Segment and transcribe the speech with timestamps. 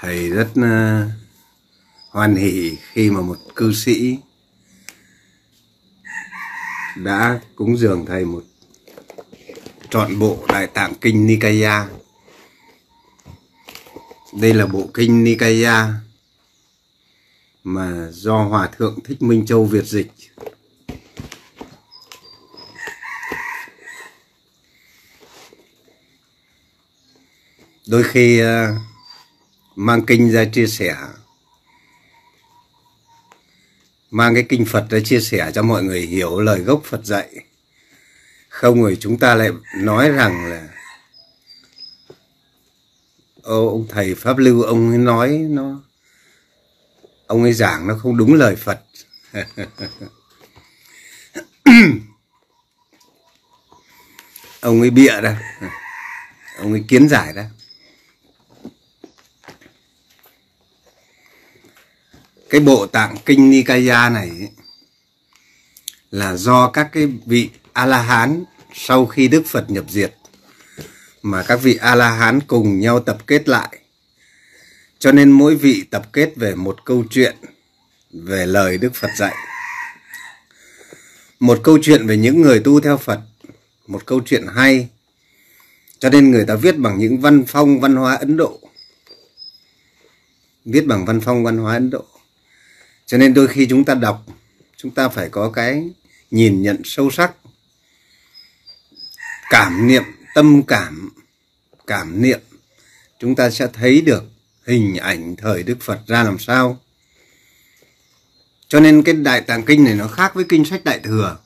[0.00, 1.10] thầy rất uh,
[2.10, 4.18] hoan hỷ khi mà một cư sĩ
[6.96, 8.44] đã cúng dường thầy một
[9.90, 11.88] trọn bộ đại tạng kinh Nikaya.
[14.40, 15.86] Đây là bộ kinh Nikaya
[17.64, 20.12] mà do Hòa Thượng Thích Minh Châu Việt dịch.
[27.86, 28.46] Đôi khi uh,
[29.76, 30.96] mang kinh ra chia sẻ.
[34.10, 37.28] Mang cái kinh Phật ra chia sẻ cho mọi người hiểu lời gốc Phật dạy.
[38.48, 40.68] Không rồi chúng ta lại nói rằng là
[43.42, 45.80] Ô, ông thầy pháp lưu ông ấy nói nó
[47.26, 48.82] ông ấy giảng nó không đúng lời Phật.
[54.60, 55.60] Ông ấy bịa ra.
[56.58, 57.50] Ông ấy kiến giải ra.
[62.50, 64.48] Cái bộ tạng kinh Nikaya này ấy,
[66.10, 70.14] là do các cái vị A-la-hán sau khi Đức Phật nhập diệt
[71.22, 73.78] mà các vị A-la-hán cùng nhau tập kết lại.
[74.98, 77.36] Cho nên mỗi vị tập kết về một câu chuyện
[78.12, 79.34] về lời Đức Phật dạy.
[81.40, 83.20] Một câu chuyện về những người tu theo Phật,
[83.86, 84.88] một câu chuyện hay.
[85.98, 88.60] Cho nên người ta viết bằng những văn phong văn hóa Ấn Độ.
[90.64, 92.04] Viết bằng văn phong văn hóa Ấn Độ
[93.06, 94.26] cho nên đôi khi chúng ta đọc,
[94.76, 95.82] chúng ta phải có cái
[96.30, 97.32] nhìn nhận sâu sắc.
[99.50, 100.02] Cảm niệm,
[100.34, 101.10] tâm cảm
[101.86, 102.40] cảm niệm.
[103.20, 104.24] Chúng ta sẽ thấy được
[104.66, 106.80] hình ảnh thời đức phật ra làm sao.
[108.68, 111.38] Cho nên cái đại tạng kinh này nó khác với kinh sách đại thừa.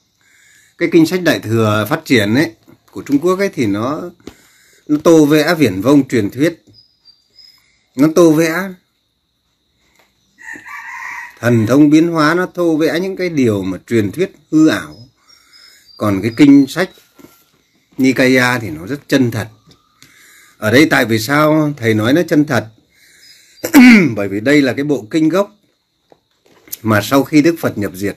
[0.78, 2.52] Cái kinh sách đại thừa phát triển ấy,
[2.90, 4.10] của trung quốc ấy thì nó
[4.86, 6.64] nó tô vẽ viển vông truyền thuyết.
[7.96, 8.68] Nó tô vẽ
[11.40, 14.96] thần thông biến hóa nó thô vẽ những cái điều mà truyền thuyết hư ảo.
[15.96, 16.90] Còn cái kinh sách
[17.98, 19.48] Nikaya thì nó rất chân thật.
[20.58, 22.68] Ở đây tại vì sao thầy nói nó chân thật?
[24.16, 25.50] Bởi vì đây là cái bộ kinh gốc
[26.82, 28.16] mà sau khi Đức Phật nhập diệt,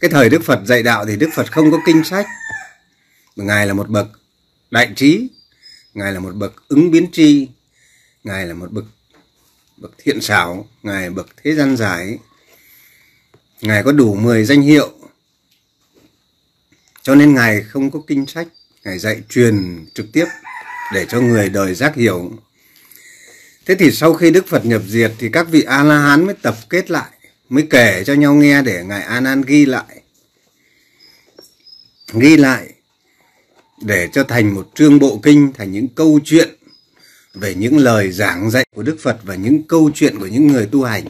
[0.00, 2.26] cái thời Đức Phật dạy đạo thì Đức Phật không có kinh sách.
[3.36, 4.08] Ngài là một bậc
[4.70, 5.28] đại trí,
[5.94, 7.48] Ngài là một bậc ứng biến tri,
[8.24, 8.84] Ngài là một bậc
[9.76, 12.18] bậc thiện xảo, Ngài bậc thế gian giải.
[13.62, 14.90] Ngài có đủ 10 danh hiệu.
[17.02, 18.48] Cho nên Ngài không có kinh sách.
[18.84, 20.26] Ngài dạy truyền trực tiếp
[20.94, 22.32] để cho người đời giác hiểu.
[23.66, 26.90] Thế thì sau khi Đức Phật nhập diệt thì các vị A-la-hán mới tập kết
[26.90, 27.10] lại.
[27.48, 30.02] Mới kể cho nhau nghe để Ngài A Nan ghi lại.
[32.12, 32.68] Ghi lại
[33.82, 36.48] để cho thành một trương bộ kinh, thành những câu chuyện
[37.34, 40.68] về những lời giảng dạy của Đức Phật và những câu chuyện của những người
[40.72, 41.04] tu hành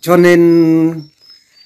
[0.00, 1.02] cho nên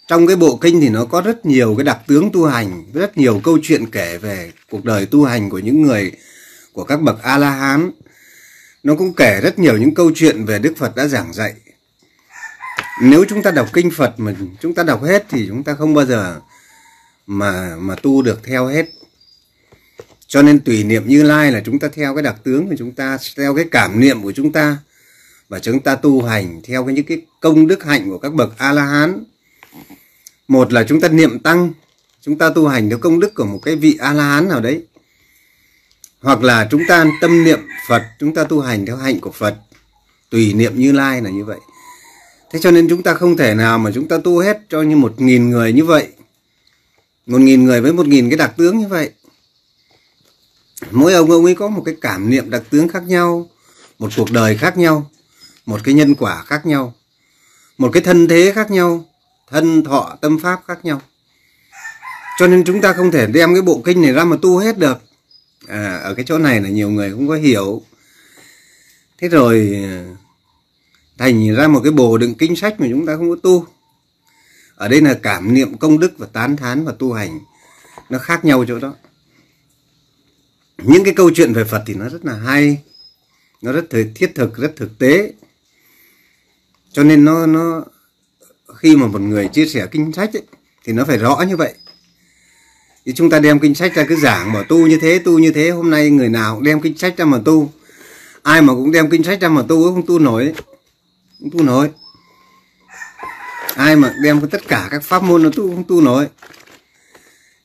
[0.09, 3.19] trong cái bộ kinh thì nó có rất nhiều cái đặc tướng tu hành, rất
[3.19, 6.13] nhiều câu chuyện kể về cuộc đời tu hành của những người,
[6.73, 7.91] của các bậc a la hán
[8.83, 11.55] nó cũng kể rất nhiều những câu chuyện về đức phật đã giảng dạy.
[13.03, 15.95] Nếu chúng ta đọc kinh phật mà chúng ta đọc hết thì chúng ta không
[15.95, 16.41] bao giờ
[17.27, 18.87] mà mà tu được theo hết.
[20.27, 22.93] Cho nên tùy niệm như lai là chúng ta theo cái đặc tướng của chúng
[22.93, 24.77] ta, theo cái cảm niệm của chúng ta
[25.53, 28.59] và chúng ta tu hành theo cái những cái công đức hạnh của các bậc
[28.59, 29.25] a la hán
[30.49, 31.73] một là chúng ta niệm tăng,
[32.21, 34.61] chúng ta tu hành theo công đức của một cái vị a la hán nào
[34.61, 34.85] đấy.
[36.21, 37.59] Hoặc là chúng ta tâm niệm
[37.89, 39.57] phật, chúng ta tu hành theo hạnh của phật,
[40.31, 41.59] tùy niệm như lai là như vậy.
[42.53, 44.97] Thế cho nên chúng ta không thể nào mà chúng ta tu hết cho như
[44.97, 46.09] một nghìn người như vậy.
[47.27, 49.11] Một nghìn người với một nghìn cái đặc tướng như vậy.
[50.91, 53.51] Mỗi ông ông ấy có một cái cảm niệm đặc tướng khác nhau,
[53.99, 55.11] một cuộc đời khác nhau
[55.67, 56.95] một cái nhân quả khác nhau.
[57.79, 59.05] Một cái thân thế khác nhau.
[59.51, 61.03] Thân thọ tâm pháp khác nhau.
[62.39, 64.79] Cho nên chúng ta không thể đem cái bộ kinh này ra mà tu hết
[64.79, 64.99] được.
[65.69, 67.83] À, ở cái chỗ này là nhiều người không có hiểu.
[69.19, 69.85] Thế rồi
[71.19, 73.67] thành ra một cái bồ đựng kinh sách mà chúng ta không có tu.
[74.75, 77.41] Ở đây là cảm niệm công đức và tán thán và tu hành.
[78.11, 78.95] Nó khác nhau chỗ đó.
[80.79, 82.79] Những cái câu chuyện về phật thì nó rất là hay.
[83.63, 83.85] Nó rất
[84.15, 85.33] thiết thực rất thực tế
[86.93, 87.85] cho nên nó nó
[88.77, 90.43] khi mà một người chia sẻ kinh sách ấy,
[90.85, 91.75] thì nó phải rõ như vậy.
[93.07, 95.53] Thì chúng ta đem kinh sách ra cứ giảng mà tu như thế tu như
[95.53, 97.73] thế hôm nay người nào cũng đem kinh sách ra mà tu.
[98.43, 100.55] Ai mà cũng đem kinh sách ra mà tu không tu nổi đấy.
[101.41, 101.91] không tu nổi.
[103.75, 106.27] Ai mà đem tất cả các pháp môn nó tu không tu nổi.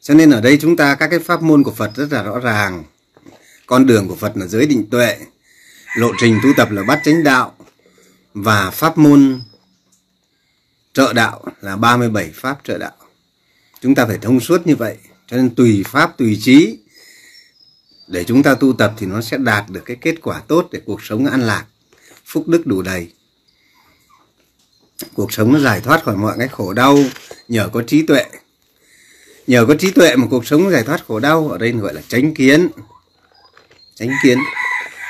[0.01, 2.39] Cho nên ở đây chúng ta các cái pháp môn của Phật rất là rõ
[2.39, 2.83] ràng.
[3.65, 5.17] Con đường của Phật là giới định tuệ.
[5.95, 7.56] Lộ trình tu tập là bắt chánh đạo
[8.43, 9.41] và pháp môn
[10.93, 12.95] trợ đạo là 37 pháp trợ đạo.
[13.81, 14.97] Chúng ta phải thông suốt như vậy,
[15.27, 16.77] cho nên tùy pháp, tùy trí,
[18.07, 20.81] để chúng ta tu tập thì nó sẽ đạt được cái kết quả tốt để
[20.85, 21.65] cuộc sống an lạc,
[22.25, 23.11] phúc đức đủ đầy.
[25.13, 26.97] Cuộc sống nó giải thoát khỏi mọi cái khổ đau,
[27.47, 28.25] nhờ có trí tuệ.
[29.47, 32.01] Nhờ có trí tuệ mà cuộc sống giải thoát khổ đau, ở đây gọi là
[32.07, 32.67] tránh kiến.
[33.95, 34.39] Tránh kiến,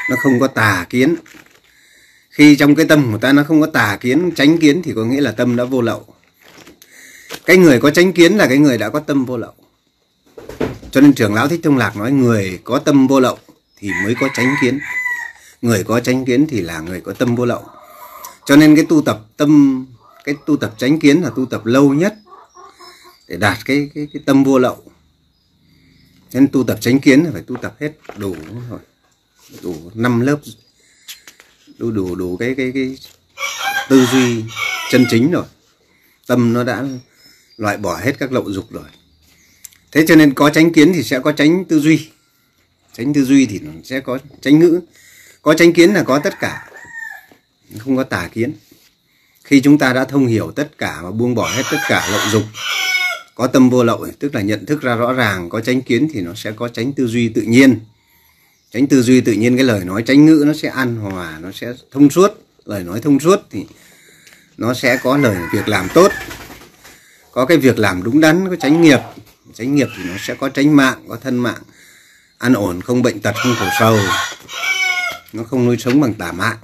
[0.09, 1.15] nó không có tà kiến
[2.37, 5.05] khi trong cái tâm của ta nó không có tà kiến tránh kiến thì có
[5.05, 6.05] nghĩa là tâm đã vô lậu.
[7.45, 9.53] Cái người có tránh kiến là cái người đã có tâm vô lậu.
[10.91, 13.37] Cho nên trưởng lão thích thông lạc nói, người có tâm vô lậu
[13.77, 14.79] thì mới có tránh kiến.
[15.61, 17.65] Người có tránh kiến thì là người có tâm vô lậu.
[18.45, 19.85] Cho nên cái tu tập tâm,
[20.23, 22.15] cái tu tập tránh kiến là tu tập lâu nhất
[23.27, 24.83] để đạt cái cái cái tâm vô lậu.
[26.33, 28.35] Nên tu tập tránh kiến là phải tu tập hết đủ
[28.69, 28.79] rồi.
[29.61, 30.37] Đủ năm lớp
[31.77, 32.97] đủ đủ đủ cái cái cái
[33.89, 34.44] tư duy
[34.91, 35.45] chân chính rồi.
[36.27, 36.83] Tâm nó đã
[37.57, 38.83] loại bỏ hết các lậu dục rồi.
[39.91, 42.09] Thế cho nên có tránh kiến thì sẽ có tránh tư duy.
[42.97, 44.79] Tránh tư duy thì nó sẽ có tránh ngữ.
[45.41, 46.69] Có tránh kiến là có tất cả,
[47.77, 48.53] không có tà kiến.
[49.44, 52.30] Khi chúng ta đã thông hiểu tất cả và buông bỏ hết tất cả lậu
[52.31, 52.44] dục,
[53.35, 56.21] có tâm vô lậu, tức là nhận thức ra rõ ràng có tránh kiến thì
[56.21, 57.80] nó sẽ có tránh tư duy tự nhiên
[58.71, 61.51] tránh tư duy tự nhiên, cái lời nói tránh ngữ nó sẽ an hòa, nó
[61.51, 62.31] sẽ thông suốt.
[62.65, 63.65] Lời nói thông suốt thì
[64.57, 66.11] nó sẽ có lời việc làm tốt,
[67.31, 68.99] có cái việc làm đúng đắn, có tránh nghiệp.
[69.53, 71.61] Tránh nghiệp thì nó sẽ có tránh mạng, có thân mạng.
[72.37, 73.99] An ổn, không bệnh tật, không khổ sầu.
[75.33, 76.57] Nó không nuôi sống bằng tà mạng.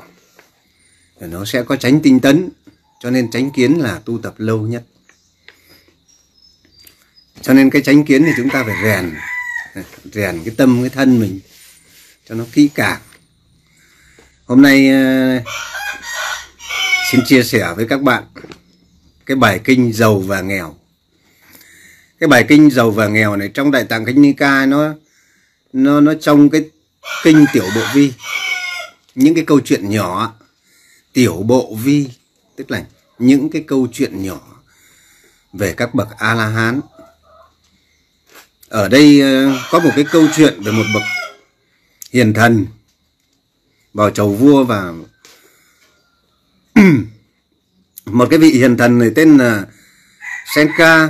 [1.19, 2.49] Rồi nó sẽ có tránh tinh tấn,
[2.99, 4.83] cho nên tránh kiến là tu tập lâu nhất.
[7.41, 9.13] Cho nên cái tránh kiến thì chúng ta phải rèn
[10.13, 11.39] rèn cái tâm, cái thân mình
[12.29, 12.99] cho nó kỹ càng.
[14.45, 15.39] Hôm nay ờ,
[17.11, 18.23] xin chia sẻ với các bạn
[19.25, 20.75] cái bài kinh giàu và nghèo.
[22.19, 24.93] Cái bài kinh giàu và nghèo này trong đại tạng kinh Nika nó
[25.73, 26.69] nó nó trong cái
[27.23, 28.13] kinh tiểu bộ vi.
[29.15, 30.33] Những cái câu chuyện nhỏ,
[31.13, 32.09] tiểu bộ vi,
[32.55, 32.83] tức là
[33.19, 34.39] những cái câu chuyện nhỏ
[35.53, 36.81] về các bậc a la hán.
[38.69, 41.03] Ở đây ờ, có một cái câu chuyện về một bậc
[42.13, 42.65] hiền thần
[43.93, 44.93] vào chầu vua và
[48.05, 49.65] một cái vị hiền thần này tên là
[50.55, 51.09] Senka.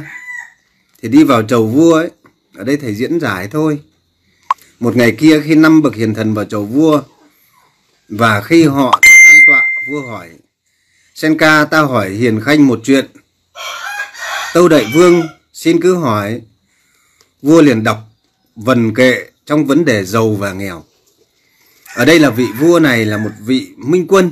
[1.01, 2.11] Thì đi vào chầu vua ấy,
[2.55, 3.79] ở đây thầy diễn giải thôi.
[4.79, 7.01] Một ngày kia khi năm bậc hiền thần vào chầu vua,
[8.09, 10.29] và khi họ đã an tọa, vua hỏi,
[11.15, 13.05] Senka, ta hỏi hiền khanh một chuyện.
[14.53, 15.21] Tâu đại vương,
[15.53, 16.41] xin cứ hỏi.
[17.41, 17.97] Vua liền đọc
[18.55, 20.83] vần kệ trong vấn đề giàu và nghèo.
[21.95, 24.31] Ở đây là vị vua này là một vị minh quân.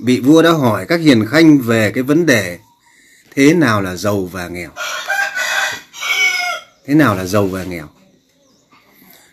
[0.00, 2.58] Vị vua đã hỏi các hiền khanh về cái vấn đề
[3.36, 4.70] Thế nào là giàu và nghèo.
[6.86, 7.88] Thế nào là giàu và nghèo?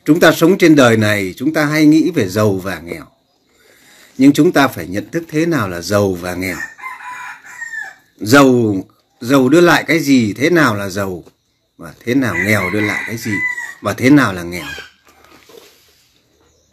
[0.06, 3.06] Chúng ta sống trên đời này, Chúng ta hay nghĩ về giàu và nghèo.
[4.18, 6.58] Nhưng chúng ta phải nhận thức thế nào là giàu và nghèo?
[8.18, 8.76] Giàu
[9.22, 11.24] giàu đưa lại cái gì, thế nào là giàu?
[11.78, 13.32] Và thế nào nghèo đưa lại cái gì?
[13.82, 14.68] Và thế nào là nghèo?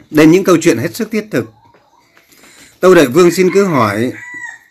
[0.09, 1.45] Đây những câu chuyện hết sức thiết thực.
[2.79, 4.11] Tâu đại vương xin cứ hỏi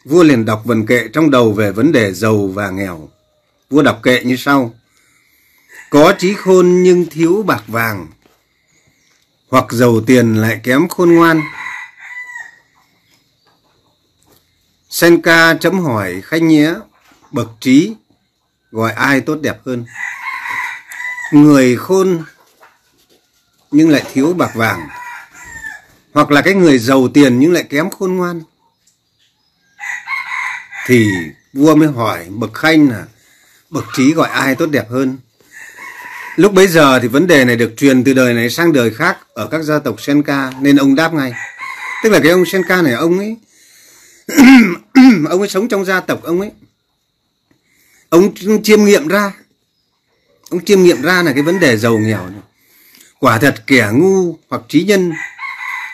[0.05, 3.09] vua liền đọc vần kệ trong đầu về vấn đề giàu và nghèo.
[3.71, 4.75] Vua đọc kệ như sau.
[5.91, 8.07] Có trí khôn nhưng thiếu bạc vàng
[9.49, 11.43] hoặc giàu tiền lại kém khôn ngoan.
[14.91, 16.75] Senka chấm hỏi khanh nhé,
[17.31, 17.95] bậc trí,
[18.71, 19.85] gọi ai tốt đẹp hơn?
[21.33, 22.23] Người khôn
[23.71, 24.89] nhưng lại thiếu bạc vàng,
[26.19, 28.43] hoặc là cái người giàu tiền nhưng lại kém khôn ngoan.
[30.87, 31.07] Thì
[31.53, 33.05] vua mới hỏi, bậc khanh là
[33.71, 35.19] bậc trí gọi ai tốt đẹp hơn?
[36.37, 39.19] Lúc bấy giờ thì vấn đề này được truyền từ đời này sang đời khác
[39.35, 41.33] ở các gia tộc Senka, nên ông đáp ngay.
[42.03, 43.37] Tức là cái ông Senka này, ông ấy
[45.29, 46.51] ông ấy sống trong gia tộc ông ấy
[48.09, 49.33] ông chiêm nghiệm ra,
[50.51, 52.41] ông chiêm nghiệm ra là cái vấn đề giàu nghèo này.
[53.21, 55.13] quả thật kẻ ngu hoặc trí nhân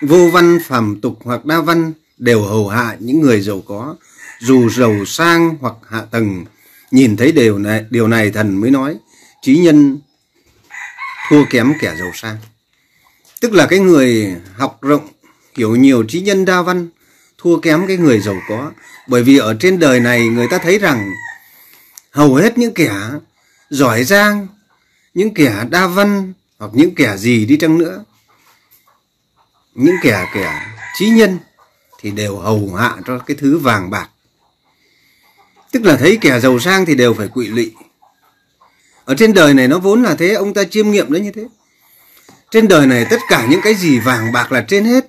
[0.00, 3.96] vô văn, phàm tục hoặc đa văn đều hầu hạ những người giàu có.
[4.40, 6.44] Dù giàu sang hoặc hạ tầng,
[6.90, 8.96] nhìn thấy điều này điều này thần mới nói
[9.42, 9.98] trí nhân
[11.28, 12.36] thua kém kẻ giàu sang.
[13.40, 15.08] Tức là cái người học rộng
[15.54, 16.88] kiểu nhiều trí nhân đa văn,
[17.38, 18.72] thua kém cái người giàu có.
[19.08, 21.10] Bởi vì ở trên đời này người ta thấy rằng
[22.10, 22.92] hầu hết những kẻ
[23.70, 24.46] giỏi giang,
[25.14, 28.04] những kẻ đa văn hoặc những kẻ gì đi chăng nữa
[29.74, 30.66] những kẻ kẻ
[30.98, 31.38] trí nhân
[32.00, 34.08] thì đều hầu hạ cho cái thứ vàng bạc.
[35.72, 37.72] Tức là thấy kẻ giàu sang thì đều phải quỵ lụy.
[39.04, 41.44] Ở trên đời này nó vốn là thế, ông ta chiêm nghiệm nó như thế.
[42.50, 45.06] Trên đời này tất cả những cái gì vàng bạc là trên hết.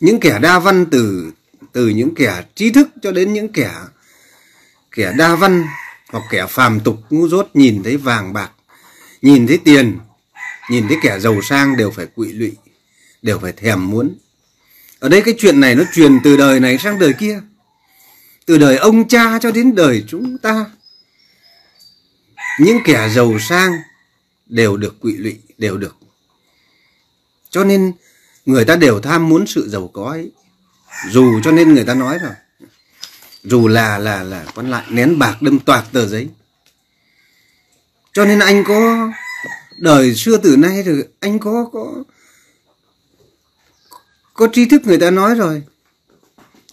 [0.00, 1.32] Những kẻ đa văn từ
[1.72, 3.70] từ những kẻ trí thức cho đến những kẻ
[4.90, 5.64] kẻ đa văn
[6.12, 8.50] hoặc kẻ phàm tục ngu dốt nhìn thấy vàng bạc,
[9.22, 9.98] nhìn thấy tiền,
[10.70, 12.52] nhìn thấy kẻ giàu sang đều phải quỵ lụy
[13.26, 14.14] đều phải thèm muốn.
[14.98, 17.40] Ở đây cái chuyện này nó truyền từ đời này sang đời kia.
[18.46, 20.66] Từ đời ông cha cho đến đời chúng ta.
[22.60, 23.72] Những kẻ giàu sang
[24.46, 25.96] đều được quỵ lụy, đều được.
[27.50, 27.92] Cho nên
[28.46, 30.30] người ta đều tham muốn sự giàu có ấy.
[31.10, 32.34] Dù cho nên người ta nói rồi
[33.42, 36.28] dù là là là, con lại nén bạc đâm toạc tờ giấy.
[38.12, 39.08] Cho nên anh có,
[39.78, 42.02] đời xưa từ nay rồi, anh có có
[44.36, 45.62] có trí thức người ta nói rồi.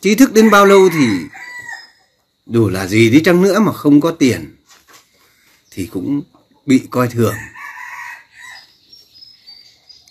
[0.01, 1.07] Trí thức đến bao lâu thì
[2.47, 4.55] dù là gì đi chăng nữa mà không có tiền
[5.71, 6.21] thì cũng
[6.65, 7.35] bị coi thường.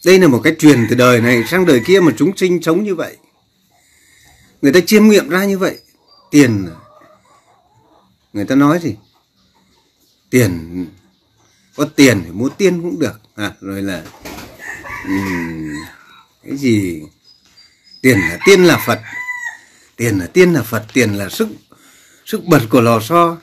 [0.05, 2.85] Đây là một cái truyền từ đời này sang đời kia mà chúng sinh sống
[2.85, 3.17] như vậy.
[4.63, 5.79] Người ta chiêm nghiệm ra như vậy
[6.31, 6.77] tiền à?
[8.33, 8.97] người ta nói gì?
[10.31, 10.87] Tiền
[11.77, 13.21] có tiền thì mua tiên cũng được.
[13.35, 14.05] À, rồi là
[15.07, 15.75] um,
[16.45, 17.03] cái gì?
[18.03, 19.01] Tiền là tiên là phật.
[19.97, 21.49] Tiền là tiên là phật tiền là sức
[22.27, 23.37] sức bật của lò xo.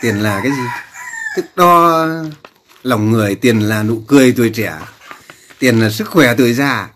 [0.00, 0.62] Tiền là cái gì?
[1.36, 2.06] Thức đo
[2.82, 4.72] lòng người tiền là nụ cười tuổi trẻ.
[5.58, 6.88] Tiền là sức khỏe tuổi già.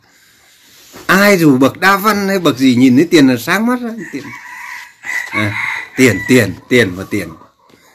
[1.06, 3.90] Ai dù bậc đa văn hay bậc gì nhìn thấy tiền là sáng mắt ra
[4.12, 4.24] tiền.
[5.30, 5.54] À,
[5.96, 7.28] tiền tiền tiền và tiền.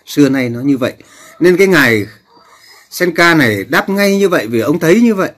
[0.05, 0.93] Xưa nay nó như vậy.
[1.39, 2.05] Nên cái ngày
[2.89, 5.31] Senka này đáp ngay như vậy vì ông thấy như vậy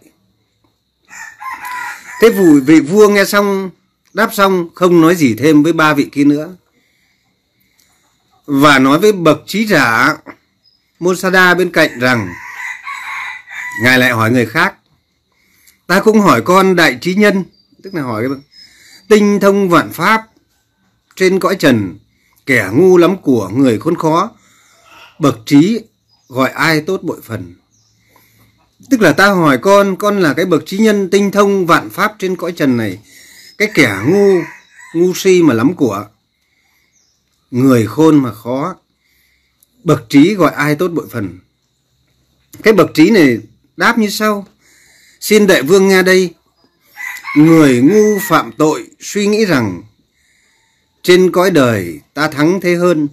[2.21, 3.69] thế vụ vị vua nghe xong,
[4.13, 6.55] đáp xong, không nói gì thêm với ba vị kia nữa.
[8.45, 10.17] Và nói với bậc trí giả
[10.99, 12.33] Mosada bên cạnh rằng,
[13.83, 14.73] ngài lại hỏi người khác.
[15.87, 17.43] Ta cũng hỏi con đại trí nhân.
[17.83, 18.23] Tức là hỏi
[19.07, 20.23] tinh thông vạn pháp,
[21.15, 21.99] trên cõi trần,
[22.45, 24.31] kẻ ngu lắm của người khốn khó,
[25.19, 25.79] bậc trí
[26.27, 27.55] gọi ai tốt bội phần?
[28.89, 32.15] Tức là ta hỏi con con là cái bậc trí nhân tinh thông vạn pháp
[32.19, 32.99] trên cõi trần này.
[33.57, 34.41] Cái kẻ ngu
[34.93, 36.05] ngu si mà lắm của.
[37.51, 38.75] Người khôn mà khó.
[39.83, 41.39] Bậc trí gọi ai tốt bội phần.
[42.63, 43.37] Cái bậc trí này
[43.77, 44.47] đáp như sau.
[45.19, 46.33] Xin đại vương nghe đây.
[47.37, 49.83] Người ngu phạm tội suy nghĩ rằng,
[51.03, 53.07] trên cõi đời ta thắng thế hơn.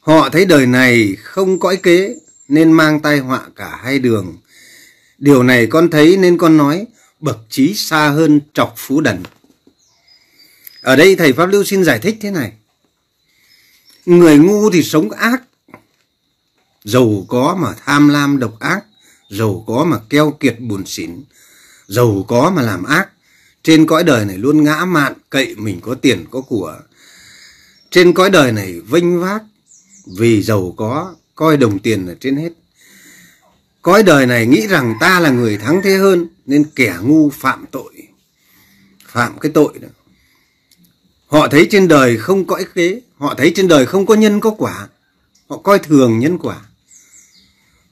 [0.00, 2.14] Họ thấy đời này không cõi kế,
[2.48, 4.36] nên mang tai họa cả hai đường
[5.20, 6.86] điều này con thấy nên con nói
[7.20, 9.22] bậc trí xa hơn trọc phú đần.
[10.80, 12.52] Ở đây thầy pháp lưu xin giải thích thế này.
[14.06, 15.42] Người ngu thì sống ác,
[16.84, 18.84] giàu có mà tham lam độc ác,
[19.30, 21.24] giàu có mà keo kiệt buồn xỉn,
[21.88, 23.08] giàu có mà làm ác.
[23.62, 26.78] Trên cõi đời này luôn ngã mạn, cậy mình có tiền, có của.
[27.90, 29.42] Trên cõi đời này vinh vác,
[30.18, 32.50] vì giàu có, coi đồng tiền là trên hết
[33.82, 37.64] cõi đời này nghĩ rằng ta là người thắng thế hơn, nên kẻ ngu phạm
[37.70, 37.92] tội.
[39.06, 39.88] Phạm cái tội đó.
[41.26, 44.40] Họ thấy trên đời không có ích kế họ thấy trên đời không có nhân
[44.40, 44.88] có quả,
[45.48, 46.60] họ coi thường nhân quả.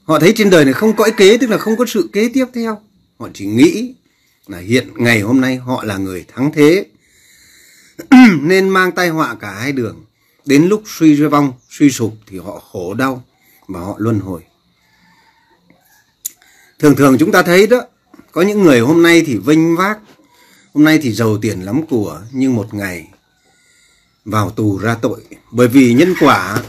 [0.04, 2.30] Họ thấy trên đời này không có ích kế tức là không có sự kế
[2.35, 2.80] tiếp theo.
[3.18, 3.95] Họ chỉ nghĩ
[4.47, 6.87] là hiện ngày hôm nay họ là người thắng thế.
[8.40, 10.04] Nên mang tai họa cả hai đường.
[10.45, 13.25] Đến lúc suy vong, suy sụp thì họ khổ đau
[13.68, 14.40] và họ luân hồi
[16.78, 17.82] thường thường chúng ta thấy đó,
[18.32, 19.99] có những người hôm nay thì vinh vác,
[20.75, 23.08] hôm nay thì giàu tiền lắm của nhưng một ngày
[24.25, 25.20] vào tù ra tội.
[25.50, 26.62] Bởi vì nhân quả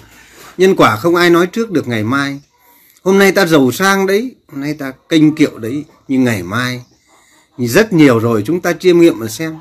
[0.58, 2.42] nhân quả không ai nói trước được ngày mai.
[3.04, 6.84] Hôm nay ta giàu sang đấy, hôm nay ta kênh kiệu đấy, nhưng ngày mai
[7.58, 9.60] rất nhiều rồi chúng ta chiêm nghiệm mà xem.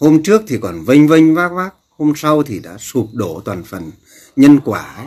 [0.00, 3.64] Hôm trước thì còn vênh vênh vác vác, hôm sau thì đã sụp đổ toàn
[3.64, 3.90] phần
[4.36, 5.06] nhân quả ấy.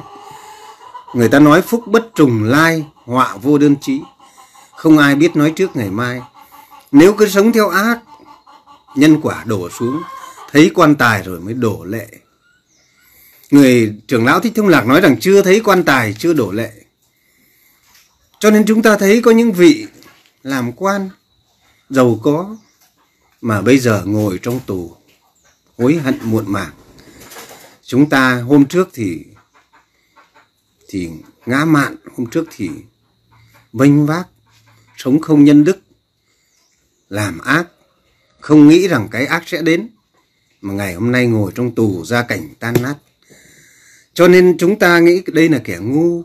[1.15, 4.01] người ta nói phúc bất trùng lai, họa vô đơn chí
[4.79, 6.21] không ai biết nói trước ngày mai.
[6.91, 7.99] Nếu cứ sống theo ác,
[8.95, 10.01] nhân quả đổ xuống,
[10.51, 12.07] thấy quan tài rồi mới đổ lệ.
[13.51, 16.71] Người trưởng lão thích thông lạc nói rằng chưa thấy quan tài, chưa đổ lệ.
[18.39, 19.87] Cho nên chúng ta thấy có những vị
[20.43, 21.09] làm quan,
[21.89, 22.57] giàu có,
[23.41, 24.95] mà bây giờ ngồi trong tù,
[25.77, 26.71] hối hận muộn màng.
[27.83, 29.25] Chúng ta hôm trước thì
[30.87, 31.09] thì
[31.45, 32.69] ngã mạn, hôm trước thì
[33.73, 34.27] vênh vác
[34.99, 35.79] sống không nhân đức,
[37.09, 37.67] làm ác,
[38.39, 39.89] không nghĩ rằng cái ác sẽ đến,
[40.61, 42.95] mà ngày hôm nay ngồi trong tù ra cảnh tan nát.
[44.13, 46.23] Cho nên chúng ta nghĩ đây là kẻ ngu.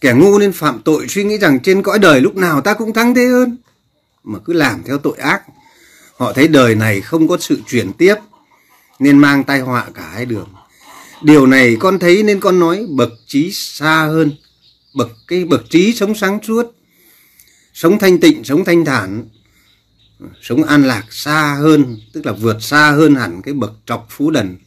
[0.00, 2.92] Kẻ ngu nên phạm tội, suy nghĩ rằng trên cõi đời lúc nào ta cũng
[2.92, 3.56] thắng thế hơn,
[4.24, 5.42] mà cứ làm theo tội ác.
[6.16, 8.14] Họ thấy đời này không có sự chuyển tiếp,
[8.98, 10.48] nên mang tai họa cả hai đường.
[11.22, 14.32] Điều này con thấy nên con nói bậc trí xa hơn,
[14.94, 16.74] bậc cái bậc trí sống sáng suốt
[17.80, 19.24] sống thanh tịnh, sống thanh thản,
[20.42, 24.30] sống an lạc, xa hơn, tức là vượt xa hơn hẳn cái bậc trọc phú
[24.30, 24.58] đần.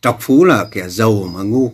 [0.00, 1.72] Trọc phú là kẻ giàu mà ngu.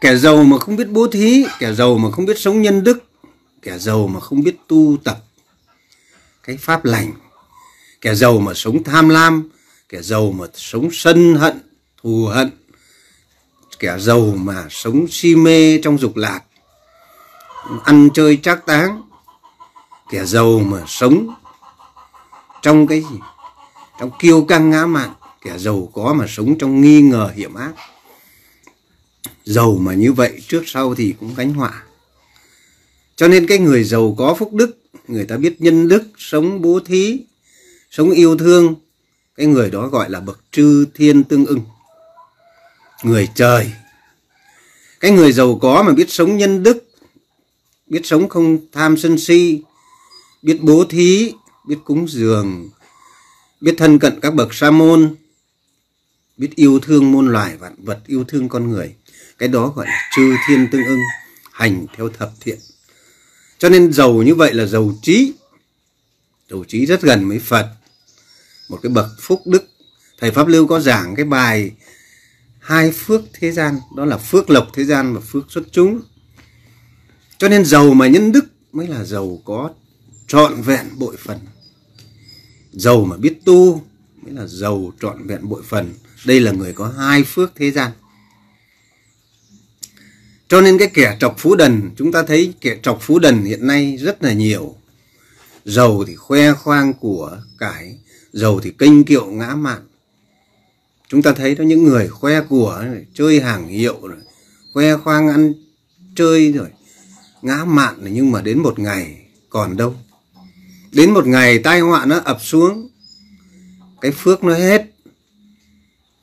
[0.00, 3.04] Kẻ giàu mà không biết bố thí, kẻ giàu mà không biết sống nhân đức,
[3.62, 5.18] kẻ giàu mà không biết tu tập
[6.42, 7.12] cái pháp lành.
[8.00, 9.48] Kẻ giàu mà sống tham lam,
[9.88, 11.60] kẻ giàu mà sống sân hận,
[12.02, 12.50] thù hận.
[13.78, 16.40] Kẻ giàu mà sống si mê trong dục lạc,
[17.84, 19.03] ăn chơi trác táng
[20.10, 21.34] kẻ giàu mà sống
[22.62, 23.18] trong cái gì?
[24.00, 27.72] Trong kiêu căng ngã mạn, kẻ giàu có mà sống trong nghi ngờ hiểm ác.
[29.44, 31.82] Giàu mà như vậy trước sau thì cũng gánh họa.
[33.16, 36.80] Cho nên cái người giàu có phúc đức, người ta biết nhân đức, sống bố
[36.80, 37.20] thí,
[37.90, 38.74] sống yêu thương,
[39.36, 41.60] cái người đó gọi là bậc trư thiên tương ưng.
[43.02, 43.72] Người trời.
[45.00, 46.88] Cái người giàu có mà biết sống nhân đức,
[47.86, 49.62] biết sống không tham sân si
[50.44, 51.32] biết bố thí,
[51.68, 52.70] biết cúng dường,
[53.60, 55.14] biết thân cận các bậc sa môn,
[56.36, 58.94] biết yêu thương môn loài vạn vật, yêu thương con người.
[59.38, 61.00] Cái đó gọi là chư thiên tương ưng,
[61.52, 62.58] hành theo thập thiện.
[63.58, 65.32] Cho nên giàu như vậy là giàu trí.
[66.50, 67.68] Giàu trí rất gần với phật.
[68.68, 69.64] Một cái bậc phúc đức.
[70.18, 71.72] Thầy pháp lưu có giảng cái bài
[72.58, 73.78] hai phước thế gian.
[73.96, 76.00] Đó là phước lộc thế gian và phước xuất chúng.
[77.38, 79.70] Cho nên giàu mà nhân đức mới là giàu có
[80.26, 81.38] trọn vẹn bội phần.
[82.72, 83.82] Giàu mà biết tu
[84.22, 85.94] mới là giàu trọn vẹn bội phần.
[86.24, 87.90] Đây là người có hai phước thế gian.
[90.48, 93.66] Cho nên cái kẻ trọc phú đần, chúng ta thấy kẻ trọc phú đần hiện
[93.66, 94.76] nay rất là nhiều.
[95.64, 97.98] Giàu thì khoe khoang của cải
[98.32, 99.80] giàu thì kênh kiệu ngã mạn.
[101.08, 104.18] Chúng ta thấy đó những người khoe của, chơi hàng hiệu rồi,
[104.72, 105.52] khoe khoang ăn
[106.16, 106.68] chơi rồi,
[107.42, 109.94] ngã mạn nhưng mà đến một ngày còn đâu
[110.94, 112.88] đến một ngày tai họa nó ập xuống,
[114.00, 114.82] cái phước nó hết,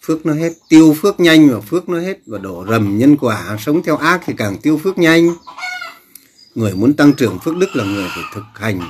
[0.01, 3.57] phước nó hết, tiêu phước nhanh và phước nó hết và đổ rầm nhân quả,
[3.60, 5.36] sống theo ác thì càng tiêu phước nhanh.
[6.55, 8.81] Người muốn tăng trưởng phước đức là người phải thực hành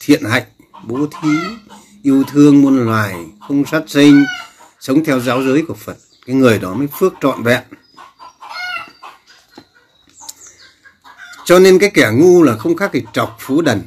[0.00, 0.42] thiện hạnh,
[0.86, 1.28] bố thí,
[2.02, 3.16] yêu thương muôn loài,
[3.48, 4.24] không sát sinh,
[4.80, 5.96] sống theo giáo giới của phật.
[6.26, 7.62] Cái người đó mới phước trọn vẹn.
[11.44, 13.82] Cho nên cái kẻ ngu là không khác thì trọc phú đần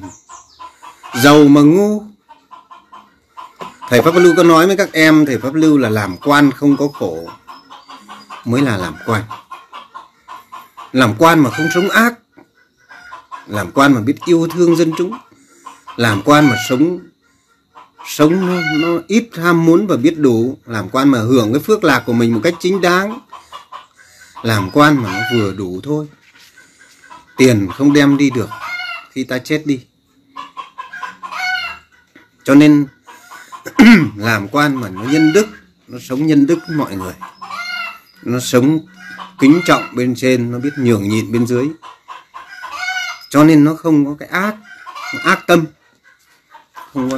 [1.23, 2.03] giàu mà ngu.
[3.89, 6.77] Thầy pháp lưu có nói với các em thầy pháp lưu là làm quan không
[6.77, 7.29] có khổ
[8.45, 9.23] mới là làm quan.
[10.91, 12.13] Làm quan mà không sống ác
[13.47, 15.17] làm quan mà biết yêu thương dân chúng
[15.95, 16.99] làm quan mà sống
[18.05, 21.83] sống nó, nó ít ham muốn và biết đủ làm quan mà hưởng cái phước
[21.83, 23.19] lạc của mình một cách chính đáng
[24.43, 26.07] làm quan mà nó vừa đủ thôi.
[27.37, 28.49] Tiền không đem đi được
[29.11, 29.79] khi ta chết đi
[32.45, 32.85] cho nên
[34.17, 35.47] làm quan mà nó nhân đức
[35.87, 37.13] nó sống nhân đức với mọi người.
[38.23, 38.79] Nó sống
[39.39, 41.69] kính trọng bên trên nó biết nhường nhịn bên dưới.
[43.29, 44.55] Cho nên nó không có cái ác
[45.23, 45.65] ác tâm.
[46.93, 47.17] Không có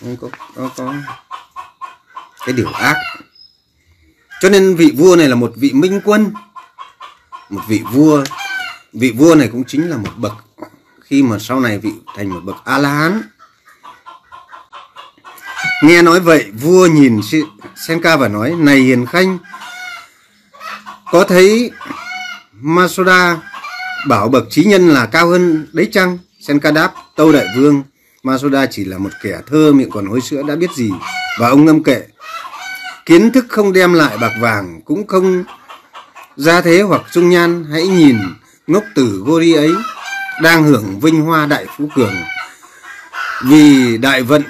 [0.00, 0.94] không có, có, có
[2.46, 2.96] cái điều ác.
[4.40, 6.32] Cho nên vị vua này là một vị minh quân.
[7.50, 8.24] Một vị vua
[8.92, 10.32] vị vua này cũng chính là một bậc.
[11.00, 13.22] Khi mà sau này vị thành một bậc a la hán
[15.82, 17.20] nghe nói vậy, vua nhìn
[17.86, 19.38] senka và nói, này hiền khanh,
[21.12, 21.70] có thấy
[22.52, 23.36] masoda
[24.08, 26.18] bảo bậc trí nhân là cao hơn đấy chăng?
[26.40, 27.82] Senka đáp, tâu đại vương,
[28.22, 30.90] masoda chỉ là một kẻ thơ, miệng còn hối sữa, đã biết gì?
[31.38, 32.02] Và ông ngâm kệ,
[33.06, 35.44] kiến thức không đem lại bạc vàng, cũng không
[36.36, 37.66] gia thế hoặc dung nhan.
[37.72, 38.16] Hãy nhìn
[38.66, 39.70] ngốc tử Gori ấy,
[40.42, 42.14] đang hưởng vinh hoa đại phú cường.
[43.44, 44.42] Vì đại vận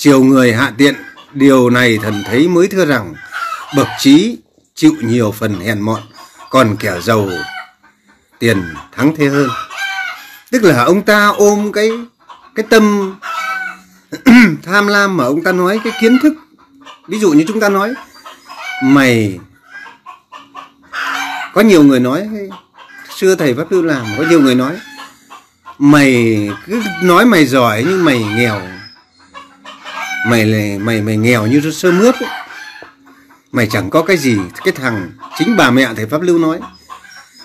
[0.00, 0.94] chiều người hạ tiện,
[1.32, 3.14] điều này thần thấy mới thưa rằng,
[3.76, 4.38] bậc trí
[4.74, 6.00] chịu nhiều phần hèn mọn,
[6.50, 7.28] còn kẻ giàu
[8.38, 9.48] tiền thắng thế hơn.
[10.50, 11.90] Tức là ông ta ôm cái
[12.54, 13.14] cái tâm
[14.62, 16.34] tham lam mà ông ta nói, cái kiến thức.
[17.08, 17.94] Ví dụ như chúng ta nói,
[18.84, 19.38] mày,
[21.52, 22.28] có nhiều người nói,
[23.16, 24.76] xưa thầy pháp lưu làm, có nhiều người nói,
[25.78, 28.60] mày cứ nói mày giỏi nhưng mày nghèo
[30.26, 32.30] mày là mày mày nghèo như sơ mướp ấy.
[33.52, 34.38] mày chẳng có cái gì.
[34.64, 36.60] Cái thằng chính bà mẹ thầy pháp lưu nói.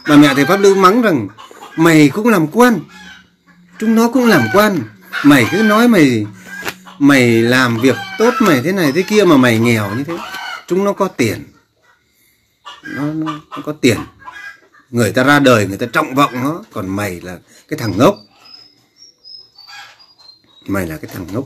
[0.08, 1.28] Bà mẹ thầy pháp lưu mắng rằng
[1.78, 2.80] mày cũng làm quan.
[3.80, 4.80] Chúng nó cũng làm quan.
[5.24, 6.26] Mày cứ nói mày
[7.00, 10.18] mày làm việc tốt mày thế này thế kia mà mày nghèo như thế.
[10.68, 11.44] Chúng nó có tiền.
[12.84, 13.98] Nó, nó, nó có tiền.
[14.90, 16.64] Người ta ra đời người ta trọng vọng nó.
[16.74, 18.16] Còn mày là cái thằng ngốc.
[20.68, 21.46] Mày là cái thằng ngốc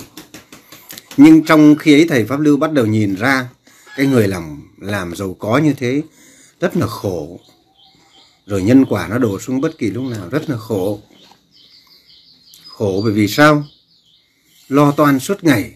[1.18, 3.50] nhưng trong khi ấy thầy pháp lưu bắt đầu nhìn ra
[3.96, 6.02] cái người làm làm giàu có như thế
[6.60, 7.40] rất là khổ.
[8.46, 11.02] Rồi nhân quả nó đổ xuống bất kỳ lúc nào rất là khổ.
[12.68, 13.64] Khổ bởi vì sao?
[14.68, 15.74] Lo toan suốt ngày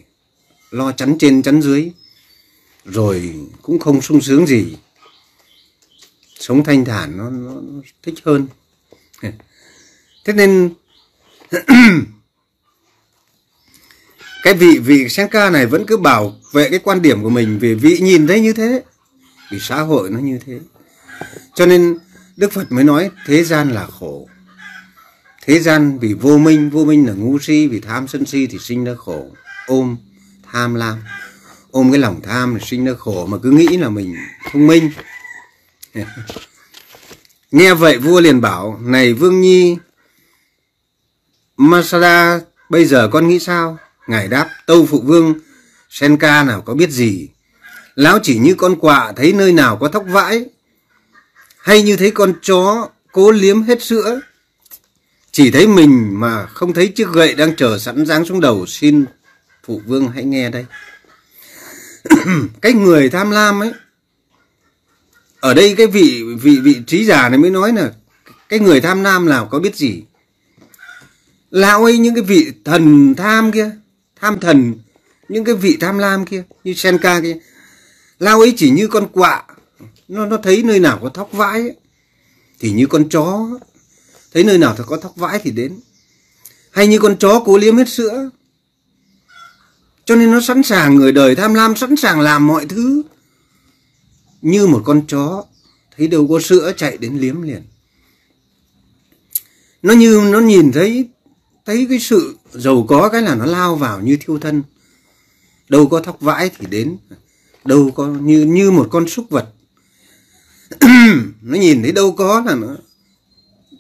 [0.72, 1.92] lo chắn trên chắn dưới
[2.86, 4.78] rồi cũng không sung sướng gì.
[6.40, 8.48] Sống thanh thản nó, nó, nó thích hơn.
[10.26, 10.74] Thế nên
[14.44, 17.74] cái vị vị senka này vẫn cứ bảo vệ cái quan điểm của mình vì
[17.74, 18.84] vị nhìn thấy như thế,
[19.52, 20.60] vì xã hội nó như thế.
[21.56, 21.98] Cho nên
[22.38, 24.28] đức phật mới nói thế gian là khổ.
[25.46, 28.58] Thế gian vì vô minh vô minh là ngu si, vì tham sân si thì
[28.60, 29.28] sinh ra khổ.
[29.68, 29.98] Ôm
[30.52, 30.98] tham lam,
[31.72, 34.16] ôm cái lòng tham thì sinh ra khổ mà cứ nghĩ là mình
[34.52, 34.92] thông minh.
[37.52, 39.78] Nghe vậy vua liền bảo, này vương nhi,
[41.58, 43.78] masada bây giờ con nghĩ sao?
[44.08, 45.34] Ngài đáp, tâu phụ vương,
[45.90, 47.28] senka nào có biết gì?
[47.96, 50.46] Lão chỉ như con quạ thấy nơi nào có thóc vãi,
[51.58, 54.22] hay như thấy con chó cố liếm hết sữa.
[55.32, 58.66] Chỉ thấy mình mà không thấy chiếc gậy đang chờ sẵn giáng xuống đầu.
[58.66, 59.06] Xin
[59.64, 60.66] phụ vương hãy nghe đây.
[62.62, 63.74] Cái người tham lam ấy,
[65.40, 67.92] ở đây cái vị vị vị trí giả này mới nói là
[68.50, 70.04] cái người tham lam nào có biết gì?
[71.52, 73.72] Lão ấy những cái vị thần tham kia
[74.24, 74.74] tham thần.
[75.30, 77.38] Những cái vị tham lam kia như senka kia.
[78.20, 79.44] Lao ấy chỉ như con quạ.
[80.08, 81.76] Nó nó thấy nơi nào có thóc vãi ấy,
[82.60, 83.60] thì như con chó.
[84.34, 85.80] Thấy nơi nào có thóc vãi thì đến.
[86.72, 88.30] Hay như con chó cố liếm hết sữa.
[90.06, 93.04] Cho nên nó sẵn sàng người đời tham lam sẵn sàng làm mọi thứ.
[94.42, 95.46] Như một con chó
[95.98, 97.64] thấy đâu có sữa chạy đến liếm liền.
[99.82, 101.10] Nó như nó nhìn thấy
[101.66, 104.64] thấy cái sự giàu có cái là nó lao vào như thiêu thân.
[105.70, 106.98] Đâu có thóc vãi thì đến.
[107.66, 109.50] Đâu có như như một con súc vật.
[111.42, 112.76] Nó nhìn thấy đâu có là nó,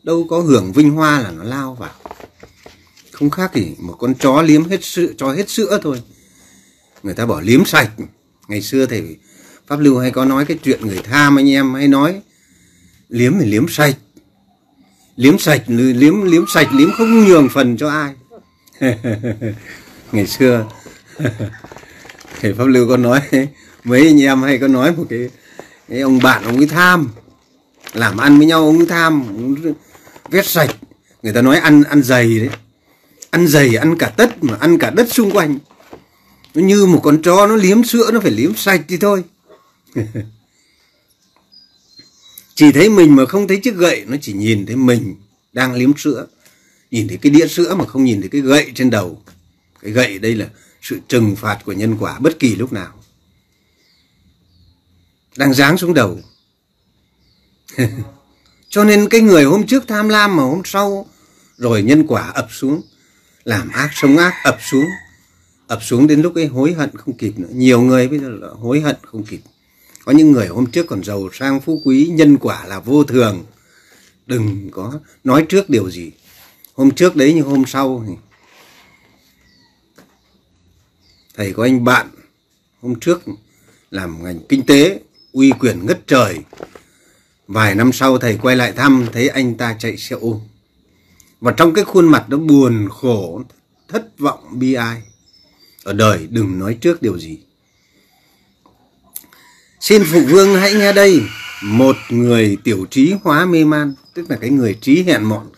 [0.03, 1.93] đâu có hưởng vinh hoa là nó lao vào.
[3.11, 6.01] Không khác gì một con chó liếm hết sữa cho hết sữa thôi.
[7.03, 7.91] Người ta bỏ liếm sạch.
[8.47, 9.17] Ngày xưa thầy
[9.67, 12.21] pháp lưu hay có nói cái chuyện người tham anh em hay nói,
[13.09, 13.95] liếm thì liếm sạch
[15.15, 18.13] liếm sạch liếm liếm sạch liếm không nhường phần cho ai.
[20.11, 20.65] Ngày xưa
[22.41, 23.21] thầy pháp lưu có nói
[23.83, 25.29] mấy anh em hay có nói một cái,
[25.89, 27.09] cái ông bạn ông ấy tham
[27.93, 29.55] làm ăn với nhau ông ấy tham ông
[30.29, 30.75] vét sạch.
[31.23, 32.49] Người ta nói ăn ăn dày đấy.
[33.29, 35.59] Ăn dày ăn cả tất mà ăn cả đất xung quanh.
[36.55, 39.23] Nó như một con chó nó liếm sữa nó phải liếm sạch thì thôi.
[42.55, 45.15] chỉ thấy mình mà không thấy chiếc gậy, nó chỉ nhìn thấy mình
[45.53, 46.27] đang liếm sữa.
[46.91, 49.21] Nhìn thấy cái đĩa sữa mà không nhìn thấy cái gậy trên đầu.
[49.81, 50.49] Cái gậy đây là
[50.81, 52.93] sự trừng phạt của nhân quả bất kỳ lúc nào.
[55.37, 56.19] Đang giáng xuống đầu.
[58.69, 61.07] Cho nên cái người hôm trước tham lam mà hôm sau,
[61.57, 62.81] rồi nhân quả ập xuống,
[63.43, 64.85] làm ác, sống ác ập xuống.
[65.67, 67.47] Ập xuống đến lúc ấy hối hận không kịp nữa.
[67.51, 69.39] Nhiều người bây giờ là hối hận không kịp
[70.05, 73.43] có những người hôm trước còn giàu sang phú quý, nhân quả là vô thường.
[74.25, 76.11] Đừng có nói trước điều gì.
[76.73, 78.13] Hôm trước đấy như hôm sau thì
[81.35, 82.09] thầy có anh bạn,
[82.81, 83.21] hôm trước
[83.91, 84.99] làm ngành kinh tế,
[85.31, 86.39] uy quyền ngất trời.
[87.47, 90.39] Vài năm sau thầy quay lại thăm, thấy anh ta chạy xe ôm.
[91.41, 93.41] Và trong cái khuôn mặt nó buồn khổ,
[93.87, 95.01] thất vọng bi ai.
[95.83, 97.39] Ở đời đừng nói trước điều gì
[99.83, 101.21] xin phụ vương hãy nghe đây.
[101.63, 105.49] Một người tiểu trí hóa mê man, tức là cái người trí hẹn mọn,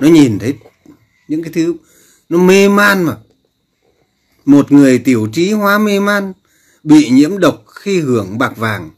[0.00, 0.54] nó nhìn thấy
[1.28, 1.74] những cái thứ,
[2.28, 3.16] nó mê man mà.
[4.44, 6.32] Một người tiểu trí hóa mê man,
[6.82, 8.90] bị nhiễm độc khi hưởng bạc vàng.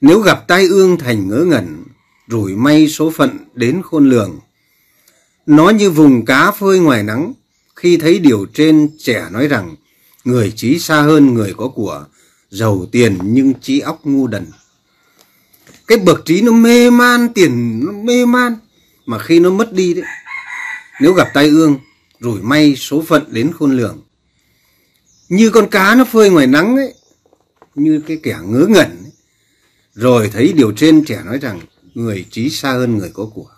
[0.00, 1.84] Nếu gặp tai ương thành ngớ ngẩn,
[2.28, 4.38] rủi may số phận đến khôn lường.
[5.46, 7.32] Nó như vùng cá phơi ngoài nắng,
[7.76, 9.74] khi thấy điều trên trẻ nói rằng,
[10.24, 12.04] người trí xa hơn người có của
[12.50, 14.46] giàu tiền nhưng trí óc ngu đần.
[15.86, 18.56] Cái bậc trí nó mê man tiền nó mê man
[19.06, 20.04] mà khi nó mất đi đấy
[21.00, 21.78] nếu gặp tai ương
[22.20, 24.02] rủi may số phận đến khôn lường.
[25.28, 26.94] Như con cá nó phơi ngoài nắng ấy
[27.74, 29.12] như cái kẻ ngớ ngẩn ấy.
[29.94, 31.60] rồi thấy điều trên trẻ nói rằng
[31.94, 33.50] người trí xa hơn người có của.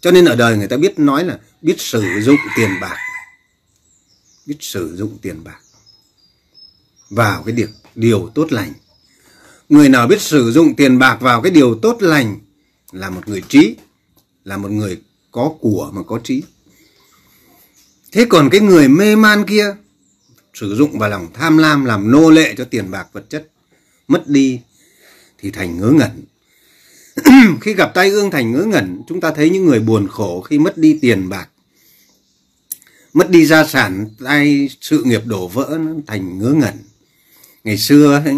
[0.00, 2.96] Cho nên ở đời người ta biết nói là biết sử dụng tiền bạc.
[4.46, 5.58] Biết sử dụng tiền bạc.
[7.10, 8.72] Vào cái điều, điều tốt lành.
[9.68, 12.38] Người nào biết sử dụng tiền bạc vào cái điều tốt lành
[12.92, 13.76] là một người trí,
[14.44, 15.00] là một người
[15.32, 16.42] có của mà có trí.
[18.12, 19.76] Thế còn cái người mê man kia,
[20.54, 23.48] sử dụng vào lòng tham lam, làm nô lệ cho tiền bạc vật chất,
[24.08, 24.60] mất đi
[25.38, 26.24] thì thành ngớ ngẩn.
[27.60, 30.58] Khi gặp tai ương thành ngớ ngẩn, chúng ta thấy những người buồn khổ khi
[30.58, 31.48] mất đi tiền bạc,
[33.12, 36.74] mất đi gia sản, tai sự nghiệp đổ vỡ nó thành ngớ ngẩn
[37.64, 38.36] ngày xưa ấy,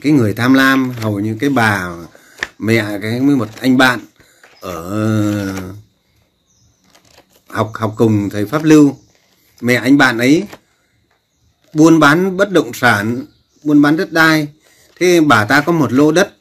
[0.00, 1.88] cái người tham lam hầu như cái bà
[2.58, 4.00] mẹ cái với một anh bạn
[4.60, 5.72] ở
[7.48, 8.96] học học cùng thầy pháp lưu.
[9.60, 10.46] Mẹ anh bạn ấy
[11.74, 13.26] buôn bán bất động sản
[13.64, 14.48] buôn bán đất đai.
[15.00, 16.34] Thế bà ta có một lô đất.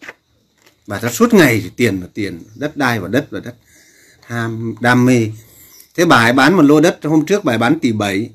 [0.87, 3.55] Bà ta suốt ngày thì tiền và tiền đất đai và đất và đất.
[4.25, 5.27] Ham đam mê.
[5.95, 8.29] Thế bà ấy bán một lô đất hôm trước bà ấy bán tỷ bảy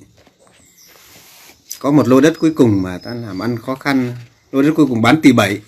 [1.79, 4.13] có một lô đất cuối cùng mà ta làm ăn khó khăn.
[4.53, 5.61] Lô đất cuối cùng bán tỷ bảy.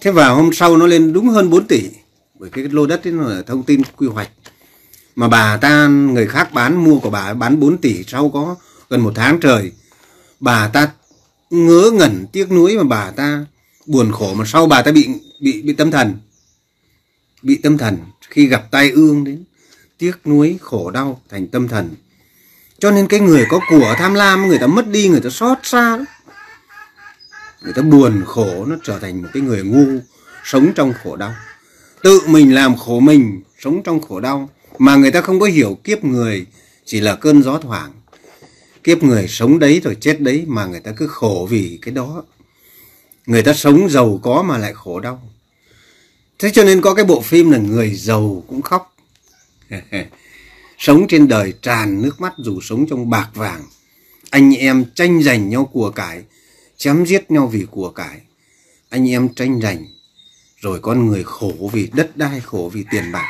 [0.00, 1.82] Thế vào hôm sau nó lên đúng hơn 4 tỷ.
[2.38, 4.30] Bởi cái lô đất ấy nó là thông tin quy hoạch.
[5.16, 8.56] Mà bà ta, người khác bán, mua của bà bán 4 tỷ, sau có
[8.90, 9.72] gần một tháng trời,
[10.40, 10.90] bà ta
[11.50, 13.46] ngớ ngẩn, tiếc nuối mà bà ta
[13.86, 15.08] buồn khổ mà sau bà ta bị
[15.40, 16.14] bị bị tâm thần.
[17.42, 17.98] Bị tâm thần.
[18.28, 19.44] Khi gặp tai ương đến,
[19.98, 21.88] tiếc nuối, khổ đau, thành tâm thần
[22.78, 25.58] cho nên cái người có của tham lam, người ta mất đi, người ta xót
[25.62, 26.04] xa lắm
[27.60, 30.00] người ta buồn khổ, nó trở thành một cái người ngu,
[30.44, 31.34] sống trong khổ đau.
[32.02, 35.78] Tự mình làm khổ mình, sống trong khổ đau, mà người ta không có hiểu
[35.84, 36.46] kiếp người,
[36.84, 37.92] chỉ là cơn gió thoảng.
[38.84, 42.24] Kiếp người sống đấy rồi chết đấy, mà người ta cứ khổ vì cái đó.
[43.26, 45.22] Người ta sống giàu có mà lại khổ đau.
[46.38, 48.96] Thế cho nên có cái bộ phim là người giàu cũng khóc.
[50.78, 53.64] sống trên đời tràn nước mắt dù sống trong bạc vàng.
[54.30, 56.24] Anh em tranh giành nhau của cải
[56.76, 58.20] chém giết nhau vì của cải.
[58.88, 59.86] Anh em tranh giành
[60.60, 63.28] rồi con người khổ vì đất đai khổ vì tiền bạc.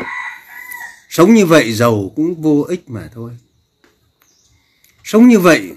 [1.09, 3.31] Sống như vậy giàu cũng vô ích mà thôi.
[5.05, 5.71] Sống như vậy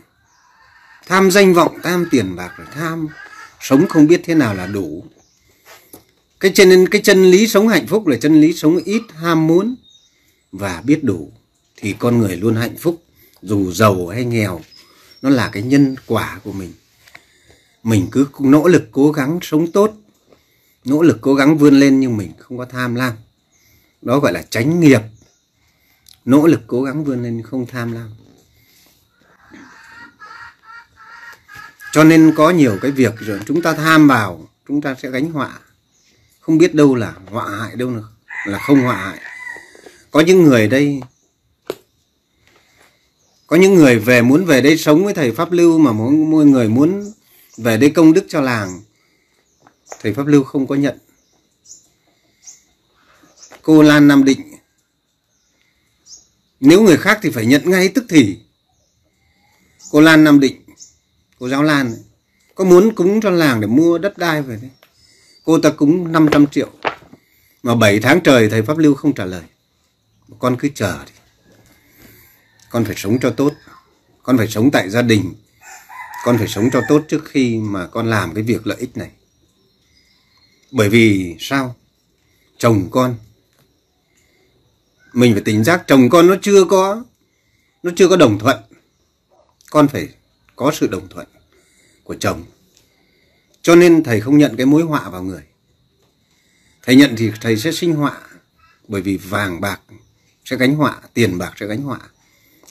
[1.07, 3.07] tham danh vọng tham tiền bạc rồi tham.
[3.59, 5.05] Sống không biết thế nào là đủ.
[6.39, 9.75] Cái chân, cái chân lý sống hạnh phúc là chân lý sống ít ham muốn
[10.51, 11.31] và biết đủ
[11.81, 13.03] thì con người luôn hạnh phúc
[13.41, 14.61] dù giàu hay nghèo.
[15.21, 16.73] Nó là cái nhân quả của mình.
[17.83, 19.93] Mình cứ nỗ lực cố gắng sống tốt
[20.85, 23.13] nỗ lực cố gắng vươn lên nhưng mình không có tham lam.
[24.01, 25.01] Đó gọi là tránh nghiệp.
[26.25, 28.09] Nỗ lực cố gắng vươn lên không tham lam.
[31.91, 35.31] Cho nên có nhiều cái việc rồi chúng ta tham vào chúng ta sẽ gánh
[35.31, 35.59] họa.
[36.39, 38.01] Không biết đâu là họa hại đâu là,
[38.45, 39.19] là không họa hại.
[40.11, 41.01] Có những người đây
[43.51, 46.69] có những người về muốn về đây sống với thầy pháp lưu mà mỗi người
[46.69, 47.13] muốn
[47.57, 48.81] về đây công đức cho làng.
[50.01, 50.97] Thầy pháp lưu không có nhận.
[53.61, 54.39] Cô lan nam định
[56.59, 58.37] nếu người khác thì phải nhận ngay tức thì.
[59.91, 60.61] Cô lan nam định
[61.39, 62.03] cô giáo lan ấy,
[62.55, 64.71] có muốn cúng cho làng để mua đất đai về đấy
[65.43, 66.69] cô ta cúng 500 triệu
[67.63, 69.43] mà 7 tháng trời thầy pháp lưu không trả lời.
[70.39, 71.20] Con cứ chờ đi
[72.71, 73.53] con phải sống cho tốt.
[74.23, 75.33] Con phải sống tại gia đình.
[76.23, 79.11] Con phải sống cho tốt trước khi mà con làm cái việc lợi ích này.
[80.71, 81.75] Bởi vì sao?
[82.57, 83.15] Chồng con.
[85.13, 87.03] Mình phải tỉnh giác chồng con nó chưa có,
[87.83, 88.57] nó chưa có đồng thuận.
[89.69, 90.09] Con phải
[90.55, 91.27] có sự đồng thuận
[92.03, 92.43] của chồng.
[93.61, 95.43] Cho nên thầy không nhận cái mối họa vào người.
[96.81, 98.21] Thầy nhận thì thầy sẽ sinh họa,
[98.87, 99.81] bởi vì vàng bạc
[100.45, 101.99] sẽ gánh họa, tiền bạc sẽ gánh họa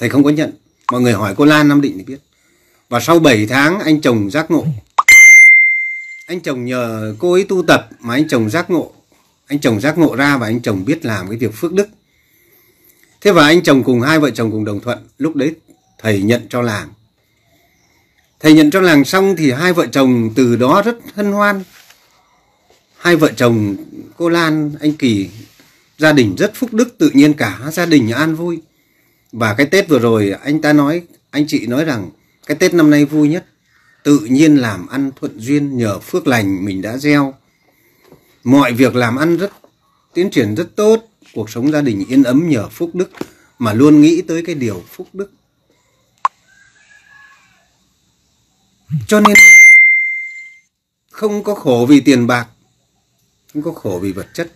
[0.00, 0.52] thầy không có nhận.
[0.92, 2.18] Mọi người hỏi cô lan nam định thì biết.
[2.88, 4.66] Và sau 7 tháng, anh chồng giác ngộ.
[6.26, 8.92] Anh chồng nhờ cô ấy tu tập mà anh chồng giác ngộ.
[9.46, 11.88] Anh chồng giác ngộ ra và anh chồng biết làm cái việc phước đức.
[13.20, 14.98] Thế và anh chồng cùng hai vợ chồng cùng đồng thuận.
[15.18, 15.54] Lúc đấy
[15.98, 16.88] thầy nhận cho làng.
[18.40, 21.62] Thầy nhận cho làng xong thì hai vợ chồng từ đó rất hân hoan.
[22.96, 23.76] Hai vợ chồng
[24.16, 25.30] cô lan, anh kỳ,
[25.98, 27.60] gia đình rất phúc đức, tự nhiên cả.
[27.72, 28.60] Gia đình an vui
[29.32, 32.10] và cái tết vừa rồi, anh ta nói, anh chị nói rằng
[32.46, 33.46] cái tết năm nay vui nhất.
[34.04, 37.34] Tự nhiên làm ăn thuận duyên, nhờ phước lành mình đã gieo.
[38.44, 39.52] Mọi việc làm ăn rất,
[40.14, 41.08] tiến triển rất tốt.
[41.34, 43.10] Cuộc sống gia đình yên ấm nhờ phúc đức,
[43.58, 45.30] mà luôn nghĩ tới cái điều phúc đức.
[49.06, 49.34] Cho nên
[51.10, 52.46] không có khổ vì tiền bạc,
[53.52, 54.52] không có khổ vì vật chất.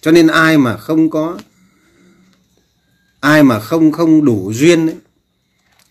[0.00, 1.38] Cho nên ai mà không có
[3.24, 4.96] ai mà không không đủ duyên ấy,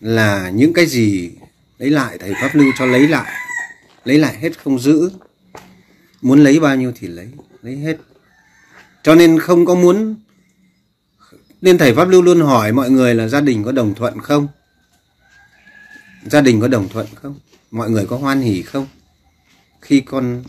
[0.00, 1.30] là những cái gì
[1.78, 3.32] lấy lại thầy pháp lưu cho lấy lại.
[4.04, 5.10] Lấy lại hết không giữ.
[6.22, 7.28] Muốn lấy bao nhiêu thì lấy
[7.62, 7.96] lấy hết.
[9.02, 10.16] Cho nên không có muốn.
[11.60, 14.48] Nên thầy pháp lưu luôn hỏi mọi người là gia đình có đồng thuận không?
[16.26, 17.38] Gia đình có đồng thuận không?
[17.70, 18.86] Mọi người có hoan hỉ không?
[19.80, 20.44] Khi con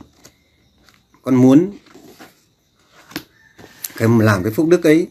[1.22, 1.72] con muốn.
[3.98, 5.08] Cái làm cái phúc đức ấy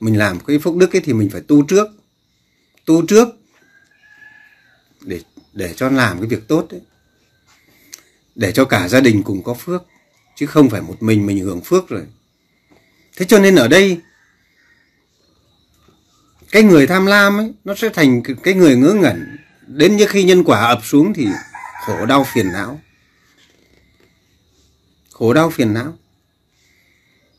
[0.00, 1.88] mình làm cái phúc đức ấy thì mình phải tu trước.
[2.84, 3.28] Tu trước
[5.00, 5.20] để
[5.52, 6.80] để cho làm cái việc tốt ấy.
[8.34, 9.82] Để cho cả gia đình cùng có phước,
[10.36, 12.06] chứ không phải một mình mình hưởng phước rồi.
[13.16, 14.00] Thế cho nên ở đây,
[16.50, 19.36] cái người tham lam ấy, nó sẽ thành cái người ngớ ngẩn.
[19.66, 21.28] Đến như khi nhân quả ập xuống thì
[21.86, 22.80] khổ đau phiền não.
[25.10, 25.98] Khổ đau phiền não.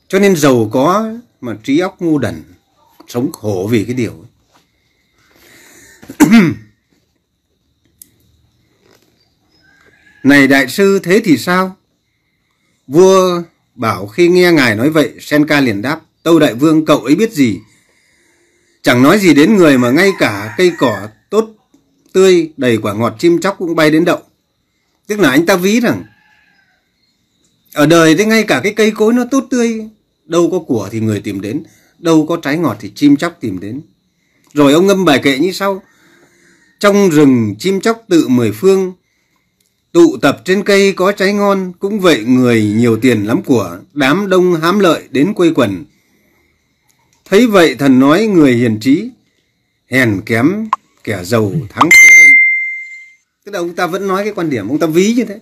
[0.08, 2.44] Cho nên giàu có mà trí óc ngu đần,
[3.08, 4.30] sống khổ vì cái điều ấy.
[10.24, 11.76] này đại sư, thế thì sao?
[12.88, 13.42] Vua
[13.76, 17.32] bảo khi nghe ngài nói vậy, senka liền đáp, tâu đại vương, cậu ấy biết
[17.32, 17.60] gì?
[18.82, 21.50] Chẳng nói gì đến người mà ngay cả cây cỏ tốt
[22.14, 24.22] tươi đầy quả ngọt chim chóc cũng bay đến đậu.
[25.08, 26.04] Tức là anh ta ví rằng,
[27.74, 29.90] ở đời thế ngay cả cái cây cối nó tốt tươi
[30.28, 31.64] đâu có của thì người tìm đến,
[32.00, 33.82] đâu có trái ngọt thì chim chóc tìm đến.
[34.54, 35.82] Rồi ông ngâm bài kệ như sau.
[36.80, 38.94] Trong rừng chim chóc tự mười phương,
[39.92, 44.30] tụ tập trên cây có trái ngon, cũng vậy người nhiều tiền lắm của đám
[44.30, 45.86] đông hám lợi đến quây quần.
[47.26, 49.10] Thấy vậy thần nói người hiền trí,
[49.88, 50.68] hèn kém
[51.04, 52.30] kẻ giàu thắng thế hơn.
[53.46, 55.40] Tức là ông ta vẫn nói cái quan điểm, ông ta ví như thế.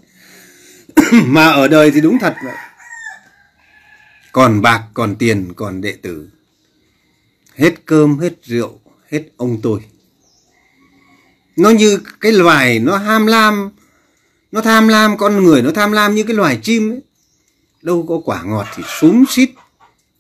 [1.26, 2.36] Mà ở đời thì đúng thật.
[2.44, 2.54] vậy
[4.36, 6.30] còn bạc, còn tiền, còn đệ tử.
[7.56, 8.80] Hết cơm, hết rượu,
[9.12, 9.80] hết ông tôi.
[11.56, 13.70] Nó như cái loài nó ham lam,
[14.52, 17.02] nó tham lam, con người nó tham lam như cái loài chim ấy.
[17.82, 19.50] Đâu có quả ngọt thì súng xít,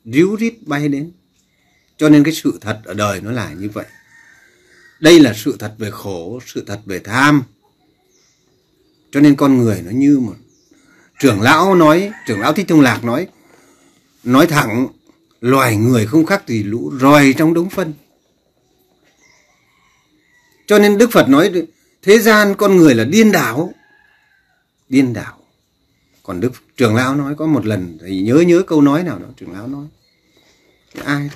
[0.06, 1.12] ríu rít bay đến.
[1.97, 3.86] Cho nên cái sự thật ở đời nó là như vậy.
[4.99, 7.43] Đây là sự thật về khổ, sự thật về tham.
[9.12, 10.36] Cho nên con người nó như một
[11.19, 13.28] trưởng lão nói, trưởng lão thích thông lạc nói
[14.25, 14.88] nói thẳng,
[15.41, 17.93] loài người không khác gì lũ roi trong đống phân.
[20.67, 21.51] Cho nên đức phật nói,
[22.01, 23.73] thế gian con người là điên đảo.
[24.89, 25.39] Điên đảo.
[26.23, 29.27] Còn đức trưởng lão nói, có một lần thì nhớ nhớ câu nói nào đó
[29.38, 29.85] trưởng lão nói,
[31.03, 31.29] ai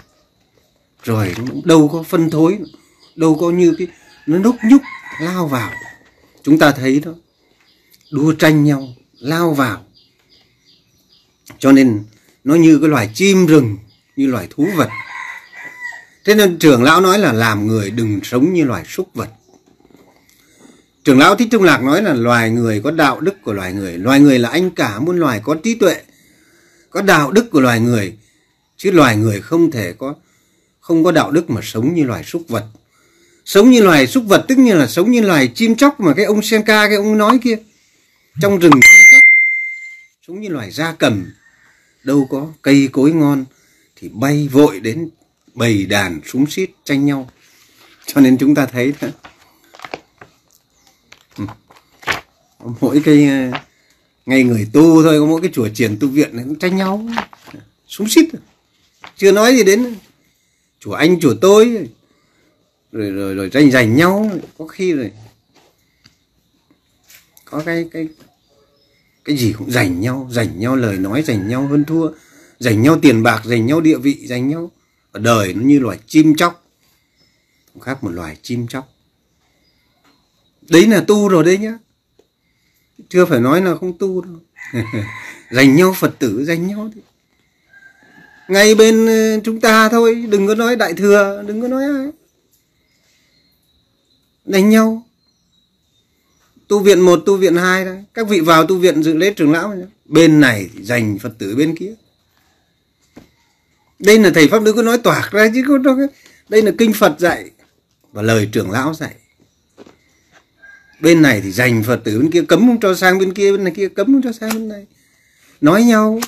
[1.03, 2.59] rồi đâu có phân thối,
[3.15, 3.87] đâu có như cái,
[4.27, 4.81] nó nốc nhúc,
[5.21, 5.71] lao vào.
[6.43, 7.11] Chúng ta thấy đó,
[8.11, 8.87] đua tranh nhau,
[9.19, 9.85] lao vào.
[11.59, 12.03] Cho nên
[12.43, 13.77] nó như cái loài chim rừng,
[14.15, 14.89] như loài thú vật.
[16.25, 19.29] Thế nên trưởng lão nói là làm người đừng sống như loài súc vật.
[21.03, 23.97] Trưởng lão thích trung lạc nói là loài người có đạo đức của loài người.
[23.97, 26.01] Loài người là anh cả, muôn loài có trí tuệ,
[26.89, 28.17] có đạo đức của loài người.
[28.77, 30.15] Chứ loài người không thể có,
[30.79, 32.65] không có đạo đức mà sống như loài súc vật.
[33.45, 36.25] Sống như loài súc vật tức như là sống như loài chim chóc mà cái
[36.25, 37.57] ông senka, cái ông nói kia.
[38.41, 39.23] Trong rừng chim chóc,
[40.27, 41.25] sống như loài gia cầm
[42.03, 43.45] đâu có cây cối ngon
[43.95, 45.09] thì bay vội đến
[45.53, 47.29] bầy đàn súng xít tranh nhau.
[48.05, 49.07] Cho nên chúng ta thấy đó
[51.37, 51.45] ừ,
[52.81, 53.59] mỗi cái ờ,
[54.25, 57.07] ngay người tu thôi, có mỗi cái chùa triển tu viện này cũng tranh nhau.
[57.87, 58.39] Súng xít à?
[59.17, 59.95] chưa nói gì đến
[60.79, 61.87] chùa anh, chùa tôi,
[62.91, 64.31] rồi rồi rồi tranh giành nhau.
[64.57, 65.11] Có khi rồi,
[67.45, 68.07] có cái cái
[69.25, 72.11] cái gì cũng giành nhau giành nhau lời nói, giành nhau hơn thua,
[72.59, 74.71] giành nhau tiền bạc, giành nhau địa vị, giành nhau.
[75.11, 76.63] Ở đời nó như loài chim chóc.
[77.73, 78.89] Không khác một loài chim chóc.
[80.69, 81.77] Đấy là tu rồi đấy nhá.
[83.09, 84.35] Chưa phải nói là không tu đâu.
[85.51, 87.01] Giành nhau phật tử, giành nhau thì
[88.49, 92.07] ngay bên ờ, chúng ta thôi, đừng có nói đại thừa, đừng có nói ai.
[94.45, 95.03] Đánh nhau
[96.69, 99.51] tu viện một, tu viện hai đấy các vị vào tu viện dự lễ trưởng
[99.51, 99.85] lão nhé.
[100.05, 101.93] bên này dành phật tử bên kia.
[103.99, 105.97] Đây là thầy pháp đức có nói toạc ra chứ có
[106.49, 107.51] đây là kinh phật dạy
[108.11, 109.15] và lời trưởng lão dạy.
[110.99, 113.63] Bên này thì dành phật tử bên kia, cấm không cho sang bên kia, bên
[113.63, 114.85] này kia cấm không cho sang bên này.
[115.61, 116.19] Nói nhau.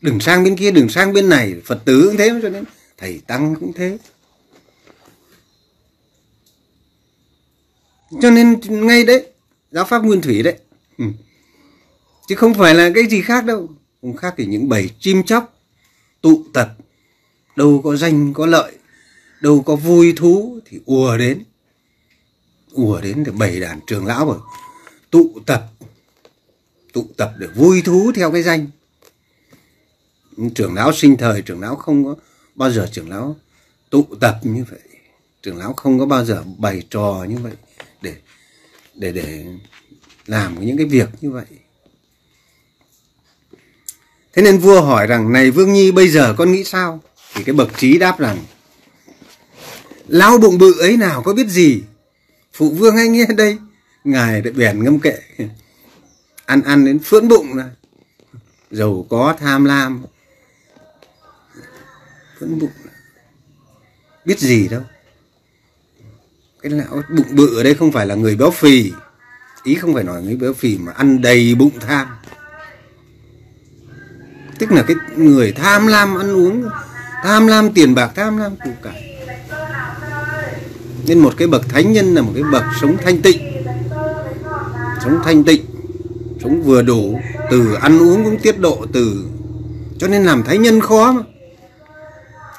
[0.00, 1.54] Đừng sang bên kia, đừng sang bên này.
[1.64, 2.64] Phật tử cũng thế, cho nên
[2.98, 3.98] thầy tăng cũng thế.
[8.22, 9.31] Cho nên ngay đấy
[9.72, 10.58] giáo pháp nguyên thủy đấy.
[10.98, 11.04] Ừ.
[12.28, 13.68] chứ không phải là cái gì khác đâu.
[14.00, 15.58] Không khác thì những bầy chim chóc,
[16.20, 16.76] tụ tập.
[17.56, 18.72] Đâu có danh, có lợi.
[19.40, 21.44] Đâu có vui thú thì ùa đến.
[22.72, 24.38] Ùa đến để bầy đàn trường lão rồi
[25.10, 25.66] tụ tập.
[26.92, 28.66] Tụ tập để vui thú theo cái danh.
[30.54, 32.14] Trưởng lão sinh thời trưởng lão không có
[32.54, 33.36] bao giờ trưởng lão
[33.90, 34.80] tụ tập như vậy.
[35.42, 37.52] Trưởng lão không có bao giờ bày trò như vậy
[38.94, 39.44] để để
[40.26, 41.44] làm những cái việc như vậy.
[44.32, 47.00] Thế nên vua hỏi rằng, này vương nhi, bây giờ con nghĩ sao?
[47.34, 48.44] Thì cái bậc trí đáp rằng
[50.08, 51.82] lao bụng bự ấy nào có biết gì?
[52.52, 53.58] Phụ vương anh nghe đây,
[54.04, 55.18] ngài để bèn ngâm kệ,
[56.44, 57.70] ăn ăn đến phưỡn bụng là
[58.70, 60.02] giàu có, tham lam,
[62.38, 62.70] phưỡn bụng
[64.24, 64.82] biết gì đâu
[66.62, 68.92] cái lão bụng bự ở đây không phải là người béo phì.
[69.64, 72.06] Ý không phải nói người béo phì mà ăn đầy bụng tham
[74.62, 76.64] tức là cái người tham lam ăn uống,
[77.24, 79.18] tham lam tiền bạc, tham lam của cải.
[81.06, 83.38] Nên một cái bậc thánh nhân là một cái bậc sống thanh tịnh.
[85.04, 85.64] Sống thanh tịnh,
[86.42, 89.24] sống vừa đủ, từ ăn uống cũng tiết độ từ,
[89.98, 91.22] cho nên làm thánh nhân khó mà.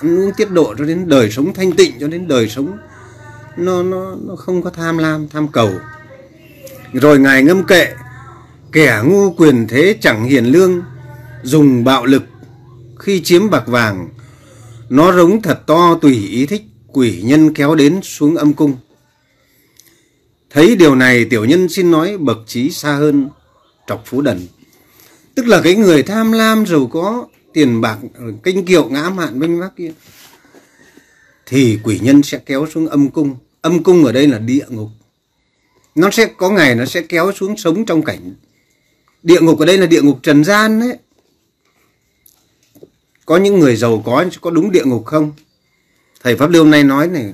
[0.01, 2.77] Ăn uống tiết độ cho đến đời sống thanh tịnh, cho đến đời sống
[3.57, 5.71] nó nó nó không có tham lam, tham cầu.
[6.93, 7.87] Rồi ngài ngâm kệ,
[8.71, 10.81] kẻ ngu quyền thế chẳng hiền lương,
[11.43, 12.23] dùng bạo lực
[12.99, 14.09] khi chiếm bạc vàng.
[14.89, 18.77] Nó rống thật to tùy ý thích quỷ nhân kéo đến xuống âm cung.
[20.49, 23.29] Thấy điều này, tiểu nhân xin nói bậc trí xa hơn,
[23.87, 24.47] trọc phú đần.
[25.35, 27.97] Tức là cái người tham lam giàu có, tiền bạc,
[28.43, 29.91] kinh kiệu ngã mạn binh vác kia
[31.45, 33.35] thì quỷ nhân sẽ kéo xuống âm cung.
[33.61, 34.89] Âm cung ở đây là địa ngục.
[35.95, 38.33] Nó sẽ, có ngày nó sẽ kéo xuống sống trong cảnh.
[39.23, 40.97] Địa ngục ở đây là địa ngục trần gian đấy.
[43.25, 45.31] Có những người giàu có có đúng địa ngục không?
[46.23, 47.33] Thầy pháp lưu nay nói này,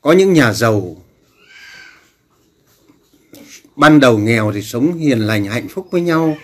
[0.00, 0.96] có những nhà giàu,
[3.76, 6.36] ban đầu nghèo thì sống hiền lành, hạnh phúc với nhau.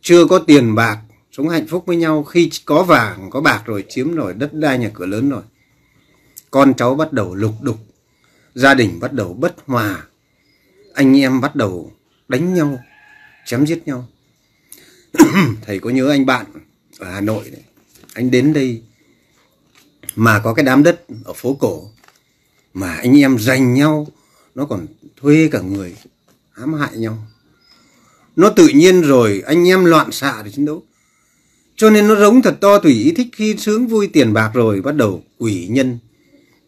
[0.00, 0.98] Chưa có tiền bạc,
[1.32, 2.24] sống hạnh phúc với nhau.
[2.24, 5.42] Khi có vàng, có bạc rồi chiếm rồi đất đai nhà cửa lớn rồi
[6.50, 7.78] con cháu bắt đầu lục đục,
[8.54, 10.06] gia đình bắt đầu bất hòa,
[10.94, 11.92] anh em bắt đầu
[12.28, 12.80] đánh nhau,
[13.46, 14.08] chém giết nhau.
[15.62, 16.46] Thầy có nhớ anh bạn
[16.98, 17.62] ở hà nội đấy,
[18.14, 18.82] anh đến đây
[20.16, 21.90] mà có cái đám đất ở phố cổ,
[22.74, 24.06] mà anh em giành nhau,
[24.54, 24.86] nó còn
[25.16, 25.96] thuê cả người
[26.50, 27.26] hãm hại nhau.
[28.36, 30.82] Nó tự nhiên rồi, anh em loạn xạ để chiến đấu.
[31.76, 34.82] Cho nên nó giống thật to, tùy ý thích khi sướng vui tiền bạc rồi
[34.82, 35.98] bắt đầu quỷ nhân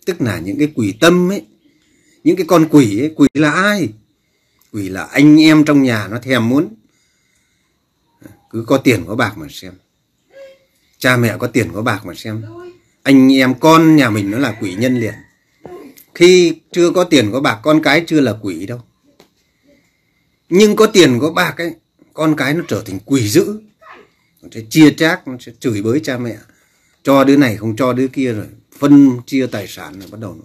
[0.07, 1.47] tức là những cái quỷ tâm ấy,
[2.25, 3.89] những cái con quỷ ấy, quỷ là ai?
[4.73, 6.75] Quỷ là anh em trong nhà nó thèm muốn.
[8.51, 9.73] Cứ có tiền có bạc mà xem.
[10.99, 12.43] Cha mẹ có tiền có bạc mà xem.
[13.03, 15.15] Anh em con nhà mình nó là quỷ nhân liền.
[16.15, 18.81] Khi chưa có tiền có bạc, con cái chưa là quỷ đâu.
[20.49, 21.75] Nhưng có tiền có bạc ấy,
[22.13, 23.61] con cái nó trở thành quỷ dữ.
[24.43, 26.37] Nó sẽ chia chác nó sẽ chửi bới cha mẹ.
[27.03, 28.47] Cho đứa này không cho đứa kia rồi
[28.83, 30.45] phân chia tài sản là bắt đầu nó,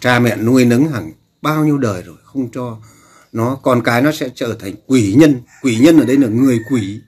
[0.00, 1.12] cha mẹ nuôi nấng hàng
[1.42, 2.78] bao nhiêu đời rồi không cho
[3.32, 5.40] nó con cái nó sẽ trở thành quỷ nhân.
[5.62, 7.00] Quỷ nhân ở đây là người quỷ.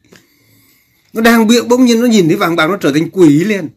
[1.12, 3.68] Nó đang bịa bỗng nhiên nó nhìn thấy vàng bạc nó trở thành quỷ liền.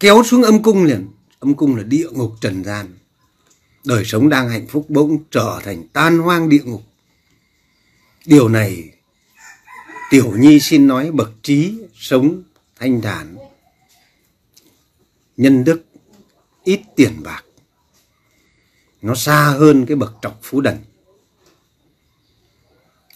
[0.00, 1.08] Kéo xuống âm cung liền.
[1.38, 2.86] Âm cung là địa ngục trần gian.
[3.84, 6.82] Đời sống đang hạnh phúc bỗng trở thành tan hoang địa ngục.
[8.26, 8.90] Điều này
[10.10, 12.42] tiểu nhi xin nói bậc trí sống
[12.76, 13.36] thanh thản
[15.36, 15.84] nhân đức
[16.64, 17.44] ít tiền bạc.
[19.02, 20.78] Nó xa hơn cái bậc trọc phú đần.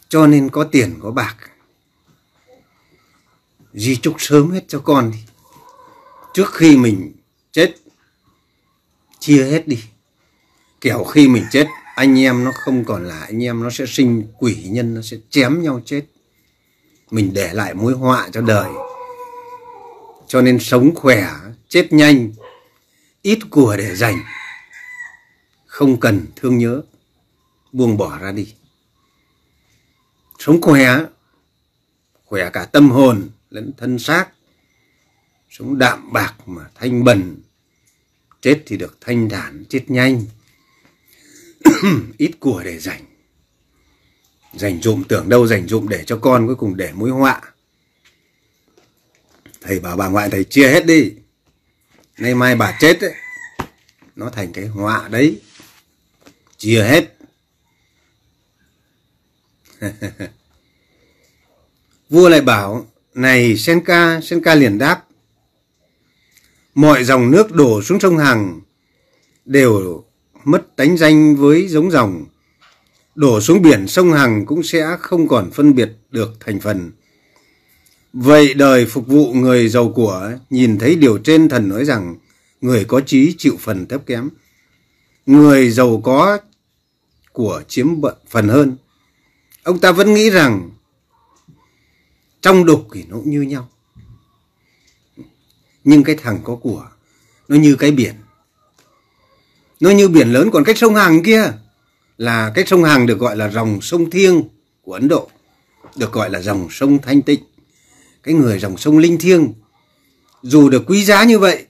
[0.08, 1.36] Cho nên có tiền, có bạc.
[3.72, 5.18] Di chúc sớm hết cho con đi.
[6.34, 7.12] Trước khi mình
[7.52, 7.74] chết,
[9.18, 9.82] chia hết đi.
[10.80, 14.32] Kẻo khi mình chết, anh em nó không còn là anh em, nó sẽ sinh
[14.38, 16.02] quỷ nhân, nó sẽ chém nhau chết.
[17.10, 18.70] Mình để lại mối họa cho đời.
[20.26, 21.30] Cho nên sống khỏe
[21.68, 22.32] chết nhanh,
[23.22, 24.18] ít của để dành.
[25.66, 26.82] Không cần thương nhớ,
[27.72, 28.54] buông bỏ ra đi.
[30.38, 30.98] Sống khỏe
[32.24, 34.28] khỏe cả tâm hồn lẫn thân xác.
[35.50, 37.36] Sống đạm bạc mà thanh bần,
[38.40, 40.24] chết thì được thanh thản, chết nhanh.
[42.18, 43.04] Ít của để dành.
[44.54, 47.40] Dành dụm tưởng đâu dành dụm để cho con cuối cùng để mối họa.
[49.60, 51.12] Thầy bảo bà ngoại thầy chia hết đi
[52.18, 53.14] nay mai bà chết ấy,
[54.16, 55.40] nó thành cái họa đấy.
[56.56, 57.14] Chia hết.
[62.10, 65.04] Vua lại bảo, này senka senka liền đáp,
[66.74, 68.60] mọi dòng nước đổ xuống sông hằng
[69.44, 70.04] đều
[70.44, 72.26] mất tánh danh với giống dòng.
[73.14, 76.90] Đổ xuống biển sông hằng cũng sẽ không còn phân biệt được thành phần
[78.12, 82.16] vậy đời phục vụ người giàu của, nhìn thấy điều trên thần nói rằng,
[82.60, 84.28] người có trí chịu phần thấp kém.
[85.26, 86.38] Người giàu có
[87.32, 87.88] của chiếm
[88.28, 88.76] phần hơn.
[89.62, 90.70] Ông ta vẫn nghĩ rằng,
[92.40, 93.68] trong đục thì nó cũng như nhau.
[95.84, 96.88] Nhưng cái thằng có của,
[97.48, 98.14] nó như cái biển.
[99.80, 101.52] Nó như biển lớn còn cách sông Hằng kia,
[102.18, 104.42] là cách sông Hằng được gọi là dòng sông thiêng
[104.82, 105.30] của Ấn Độ,
[105.96, 107.40] được gọi là dòng sông thanh tịnh
[108.22, 109.52] cái người dòng sông linh thiêng.
[110.42, 111.66] Dù được quý giá như vậy,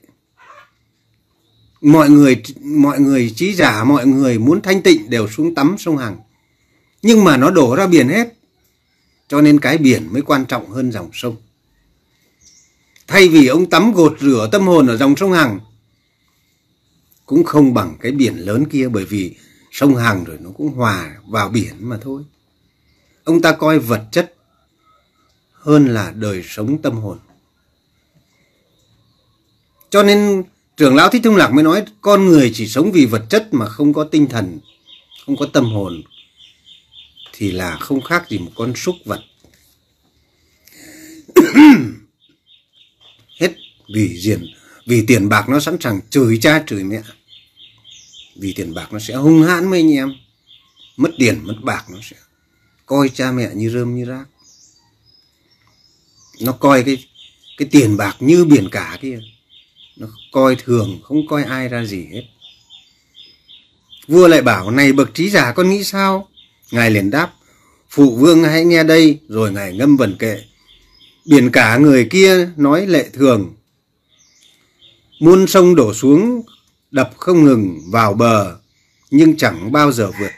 [1.81, 5.97] mọi người mọi người trí giả, mọi người muốn thanh tịnh đều xuống tắm sông
[5.97, 6.17] Hằng.
[7.01, 8.33] Nhưng mà nó đổ ra biển hết,
[9.27, 11.35] cho nên cái biển mới quan trọng hơn dòng sông.
[13.07, 15.59] Thay vì ông tắm gột rửa tâm hồn ở dòng sông Hằng,
[17.25, 19.35] cũng không bằng cái biển lớn kia, bởi vì
[19.71, 22.23] sông Hằng rồi nó cũng hòa vào biển mà thôi.
[23.23, 24.35] Ông ta coi vật chất
[25.59, 27.17] hơn là đời sống tâm hồn.
[29.89, 30.43] Cho nên
[30.77, 33.65] trưởng lão thích thông lạc mới nói con người chỉ sống vì vật chất mà
[33.65, 34.59] không có tinh thần
[35.25, 36.01] không có tâm hồn
[37.33, 39.21] thì là không khác gì một con súc vật.
[43.39, 43.51] Hết
[43.93, 44.45] vì diện,
[44.85, 47.01] vì tiền bạc nó sẵn sàng chửi cha chửi mẹ.
[48.35, 50.13] Vì tiền bạc nó sẽ hung hãn mấy anh em
[50.97, 52.15] mất tiền mất bạc nó sẽ
[52.85, 54.25] coi cha mẹ như rơm như rác
[56.39, 57.05] nó coi cái
[57.57, 59.19] cái tiền bạc như biển cả kia.
[59.97, 62.23] Nó coi thường, không coi ai ra gì hết.
[64.07, 66.27] Vua lại bảo, này bậc trí giả, con nghĩ sao?
[66.71, 67.33] Ngài liền đáp,
[67.89, 70.41] phụ vương hãy nghe đây, rồi ngài ngâm vần kệ.
[71.25, 73.55] Biển cả người kia nói lệ thường.
[75.19, 76.41] Muôn sông đổ xuống,
[76.91, 78.57] đập không ngừng vào bờ,
[79.11, 80.31] nhưng chẳng bao giờ vượt.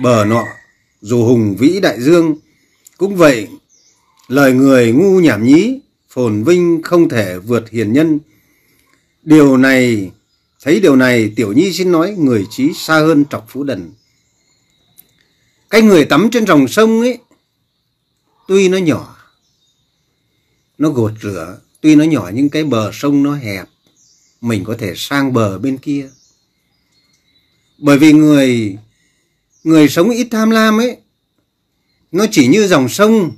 [0.00, 0.44] Bờ nọ,
[1.00, 2.36] dù hùng vĩ đại dương,
[2.96, 3.48] cũng vậy
[4.28, 8.18] lời người ngu nhảm nhí, phồn vinh không thể vượt hiền nhân.
[9.22, 10.10] Điều này,
[10.62, 13.92] thấy điều này, tiểu nhi xin nói, người trí xa hơn trọc phú đần.
[15.70, 17.18] Cái người tắm trên dòng sông ấy,
[18.48, 19.16] tuy nó nhỏ,
[20.78, 23.68] nó gột rửa, tuy nó nhỏ nhưng cái bờ sông nó hẹp,
[24.40, 26.10] mình có thể sang bờ bên kia.
[27.78, 28.78] Bởi vì người
[29.64, 30.96] người sống ít tham lam ấy,
[32.12, 33.32] nó chỉ như dòng sông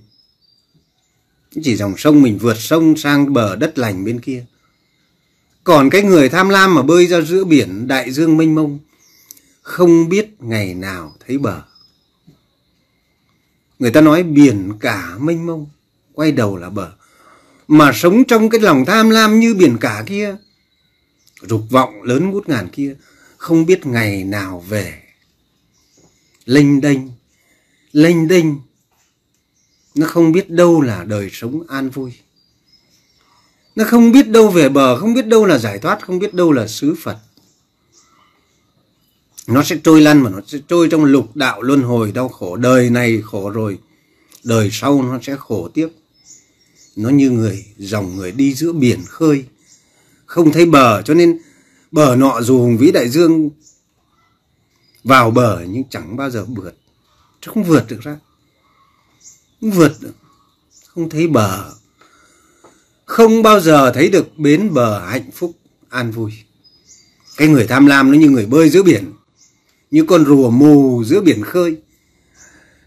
[1.63, 4.45] chỉ dòng sông mình vượt sông sang bờ đất lành bên kia.
[5.65, 8.79] Còn cái người tham lam mà bơi ra giữa biển, đại dương mênh mông,
[9.63, 11.63] không biết ngày nào thấy bờ.
[13.79, 15.67] Người ta nói biển cả mênh mông,
[16.13, 16.93] quay đầu là bờ.
[17.69, 20.37] Mà sống trong cái lòng tham lam như biển cả kia,
[21.43, 22.95] dục vọng lớn ngút ngàn kia,
[23.37, 25.03] không biết ngày nào về.
[26.45, 26.99] Lênh đênh
[27.93, 28.45] lênh đênh
[29.97, 32.13] nó không biết đâu là đời sống an vui.
[33.77, 36.53] Nó không biết đâu về bờ, không biết đâu là giải thoát, không biết đâu
[36.53, 37.19] là xứ phật.
[39.47, 42.57] Nó sẽ trôi lăn mà nó sẽ trôi trong lục đạo luân hồi đau khổ.
[42.57, 43.79] Đời này khổ rồi,
[44.45, 45.89] đời sau nó sẽ khổ tiếp.
[46.97, 49.45] Nó như người, dòng người đi giữa biển khơi.
[50.27, 51.39] Không thấy bờ, cho nên
[51.93, 53.51] bờ nọ dù hùng vĩ đại dương,
[55.05, 56.75] vào bờ nhưng chẳng bao giờ vượt.
[57.47, 58.17] Không vượt được ra
[59.67, 60.14] cũng vượt được
[60.87, 61.71] không thấy bờ.
[63.05, 65.53] Không bao giờ thấy được bến bờ hạnh phúc,
[65.89, 66.33] an vui.
[67.37, 69.12] Cái người tham lam nó như người bơi giữa biển,
[69.91, 71.77] như con rùa mù giữa biển khơi.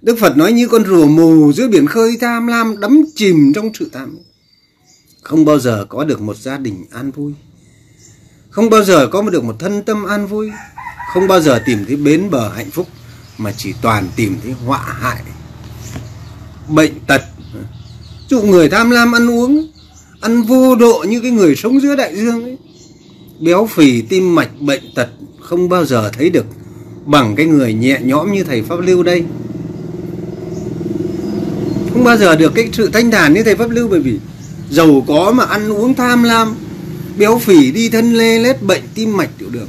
[0.02, 3.72] Đức Phật nói như con rùa mù giữa biển khơi, tham lam đắm chìm trong
[3.74, 4.18] sự tham.
[5.22, 7.34] Không bao giờ có được một gia đình an vui.
[8.50, 10.52] Không bao giờ có được một thân tâm an vui.
[11.14, 12.88] Không bao giờ tìm thấy bến bờ hạnh phúc,
[13.38, 15.24] mà chỉ toàn tìm thấy họa hại
[16.70, 17.22] bệnh tật.
[18.30, 19.68] Dụ người tham lam ăn uống,
[20.22, 22.58] ăn vô độ như cái người sống giữa đại dương ấy,
[23.40, 25.10] béo phì, tim mạch, bệnh tật
[25.42, 26.46] không bao giờ thấy được
[27.06, 29.24] bằng cái người nhẹ nhõm như thầy pháp lưu đây.
[31.94, 34.20] Không bao giờ được cái sự thanh thản như thầy pháp lưu, bởi vì
[34.70, 36.56] giàu có mà ăn uống tham lam,
[37.18, 39.68] béo phì, đi thân lê lết, bệnh tim mạch tiểu đường.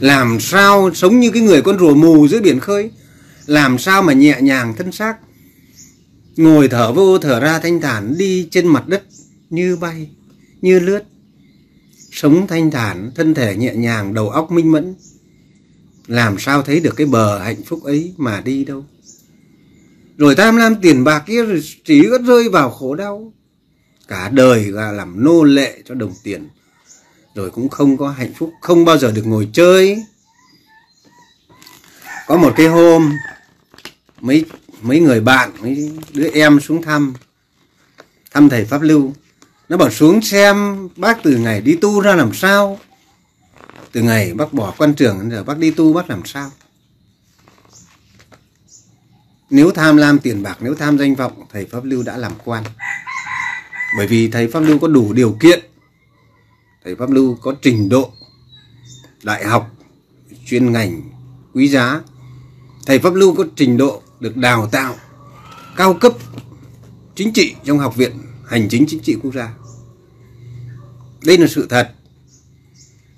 [0.00, 2.90] Làm sao sống như cái người con rùa mù giữa biển khơi?
[3.46, 5.16] Làm sao mà nhẹ nhàng thân xác?
[6.36, 9.02] Ngồi thở vô thở ra thanh thản đi trên mặt đất
[9.50, 10.10] như bay,
[10.62, 11.02] như lướt.
[12.10, 14.94] Sống thanh thản, thân thể nhẹ nhàng, đầu óc minh mẫn.
[16.06, 18.84] Làm sao thấy được cái bờ hạnh phúc ấy mà đi đâu?
[20.16, 23.32] Rồi tham lam tiền bạc kia rồi chỉ có rơi vào khổ đau.
[24.08, 26.48] Cả đời là làm nô lệ cho đồng tiền.
[27.34, 30.04] Rồi cũng không có hạnh phúc, không bao giờ được ngồi chơi.
[32.26, 33.12] Có một cái hôm,
[34.20, 34.44] mấy
[34.82, 37.14] mấy người bạn, mấy đứa em xuống thăm
[38.32, 39.12] thăm thầy pháp lưu.
[39.68, 42.78] Nó bảo xuống xem bác từ ngày đi tu ra làm sao.
[43.92, 46.50] Từ ngày bác bỏ quan trường giờ bác đi tu bác làm sao?
[49.50, 52.64] Nếu tham lam tiền bạc, nếu tham danh vọng, thầy pháp lưu đã làm quan.
[53.96, 55.60] Bởi vì thầy pháp lưu có đủ điều kiện.
[56.84, 58.12] Thầy pháp lưu có trình độ,
[59.22, 59.70] đại học,
[60.46, 61.02] chuyên ngành,
[61.54, 62.00] quý giá.
[62.86, 64.96] Thầy pháp lưu có trình độ được đào tạo
[65.76, 66.12] cao cấp
[67.14, 68.12] chính trị trong học viện
[68.46, 69.54] hành chính chính trị quốc gia.
[71.24, 71.94] Đây là sự thật.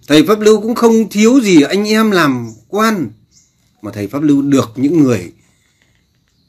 [0.08, 3.10] Thầy pháp lưu cũng không thiếu gì anh em làm quan
[3.82, 5.32] mà thầy pháp lưu được những người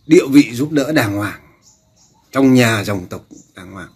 [0.08, 1.39] địa vị giúp đỡ đàng hoàng
[2.32, 3.26] trong nhà dòng tộc
[3.56, 3.91] đàng hoàng.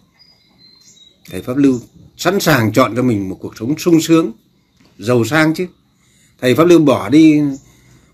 [1.30, 1.80] Thầy pháp lưu
[2.16, 4.32] sẵn sàng chọn cho mình một cuộc sống sung sướng,
[4.98, 5.66] giàu sang chứ.
[6.40, 7.40] Thầy pháp lưu bỏ đi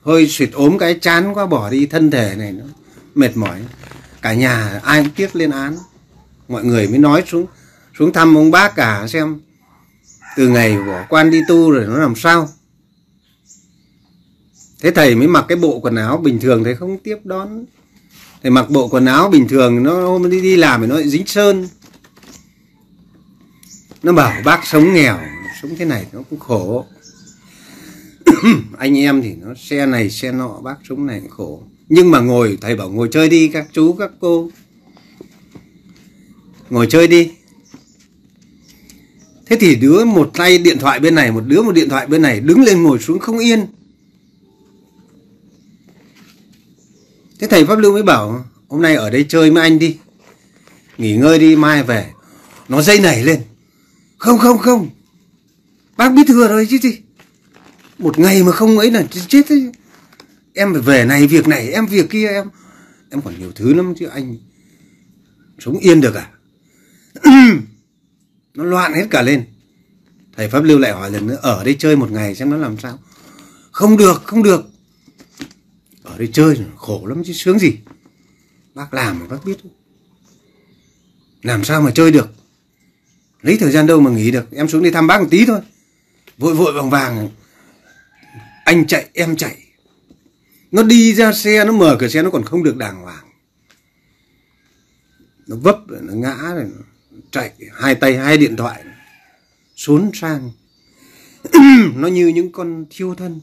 [0.07, 2.65] hơi suyệt ốm cái chán quá, bỏ đi thân thể này nó
[3.15, 3.61] mệt mỏi.
[4.23, 5.77] Cả nhà, ai cũng tiếc lên án.
[6.49, 7.47] Mọi người mới nói xuống
[7.99, 9.41] xuống thăm ông bác cả, xem
[10.37, 12.49] từ ngày bỏ quan đi tu rồi nó làm sao.
[14.81, 17.65] Thế thầy mới mặc cái bộ quần áo bình thường, thầy không tiếp đón.
[18.43, 21.09] Thầy mặc bộ quần áo bình thường, nó hôm đi đi làm thì nó lại
[21.09, 21.69] dính sơn.
[24.03, 25.19] Nó bảo bác sống nghèo,
[25.63, 26.87] sống thế này nó cũng khổ.
[28.79, 31.63] anh em thì nó xe này, xe nọ, bác súng này cũng khổ.
[31.89, 34.51] Nhưng mà ngồi, thầy bảo ngồi chơi đi, các chú, các cô.
[36.71, 37.31] Ngồi chơi đi.
[39.47, 42.23] Thế thì đứa một tay điện thoại bên này, một đứa một điện thoại bên
[42.23, 43.67] này đứng lên ngồi xuống không yên.
[47.39, 49.97] Thế thầy pháp lưu mới bảo, hôm nay ở đây chơi với anh đi.
[50.99, 52.11] Nghỉ ngơi đi, mai về.
[52.69, 53.41] Nó dây nảy lên.
[54.19, 54.89] Không không không.
[55.97, 56.99] Bác biết thừa rồi chứ gì
[57.99, 59.73] một ngày mà không ấy là chết ấy.
[60.55, 62.49] em phải về này, việc này, em việc kia, em.
[63.11, 64.37] Em còn nhiều thứ lắm chứ, anh.
[65.59, 66.31] Sống yên được à?
[68.55, 69.45] Nó loạn hết cả lên.
[70.37, 72.79] Thầy pháp lưu lại hỏi lần nữa, ở đây chơi một ngày xem nó làm
[72.79, 72.99] sao?
[73.71, 74.69] Không được không được.
[76.03, 77.79] Ở đây chơi khổ lắm chứ, sướng gì.
[78.75, 79.57] Bác làm mà bác biết
[81.43, 82.29] làm sao mà chơi được?
[83.43, 85.61] Lấy thời gian đâu mà nghỉ được, em xuống đi thăm bác một tí thôi.
[86.39, 87.29] Vội vội, vàng vàng
[88.67, 89.57] anh chạy, em chạy.
[90.73, 93.29] Nó đi ra xe, nó mở cửa xe, nó còn không được đàng hoàng.
[95.47, 96.83] Nó vấp, nó ngã rồi nó
[97.31, 98.85] chạy, hai tay, hai điện thoại
[99.77, 100.51] xuống sang.
[101.95, 103.41] Nó như những con thiêu thân.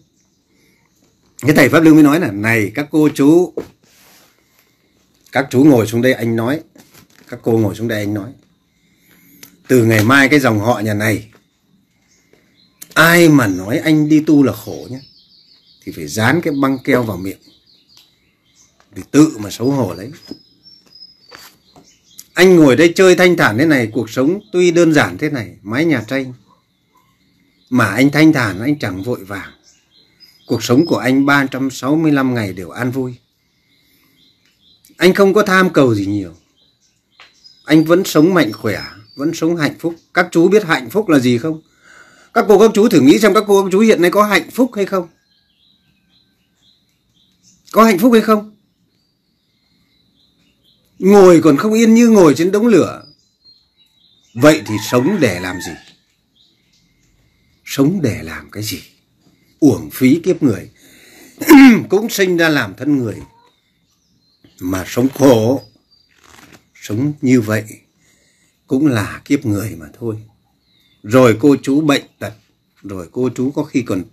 [1.41, 3.53] Cái thầy pháp lương mới nói là, này, các cô chú,
[5.31, 6.59] các chú ngồi xuống đây anh nói,
[7.27, 8.31] các cô ngồi xuống đây anh nói.
[9.67, 11.31] Từ ngày mai cái dòng họ nhà này,
[12.93, 14.99] ai mà nói anh đi tu là khổ nhé
[15.83, 17.39] thì phải dán cái băng keo vào miệng
[18.95, 20.11] để tự mà xấu hổ lấy.
[22.33, 25.55] Anh ngồi đây chơi thanh thản thế này, cuộc sống tuy đơn giản thế này,
[25.61, 26.33] mái nhà tranh,
[27.69, 29.51] mà anh thanh thản, anh chẳng vội vàng.
[30.47, 33.15] Cuộc sống của anh 365 ngày đều an vui.
[34.97, 36.33] Anh không có tham cầu gì nhiều.
[37.65, 38.81] Anh vẫn sống mạnh khỏe,
[39.15, 39.95] vẫn sống hạnh phúc.
[40.13, 41.61] Các chú biết hạnh phúc là gì không?
[42.33, 44.49] Các cô, các chú thử nghĩ xem các cô, các chú hiện nay có hạnh
[44.51, 45.07] phúc hay không?
[47.73, 48.55] Có hạnh phúc hay không?
[50.99, 53.03] Ngồi còn không yên như ngồi trên đống lửa.
[54.33, 55.71] Vậy thì sống để làm gì?
[57.65, 58.81] Sống để làm cái gì?
[59.59, 60.69] Uổng phí kiếp người.
[61.89, 63.15] Cũng sinh ra làm thân người.
[64.59, 65.63] Mà sống khổ,
[66.75, 67.63] sống như vậy
[68.67, 70.15] cũng là kiếp người mà thôi.
[71.03, 72.33] Rồi cô chú bệnh tật,
[72.83, 74.03] rồi cô chú có khi còn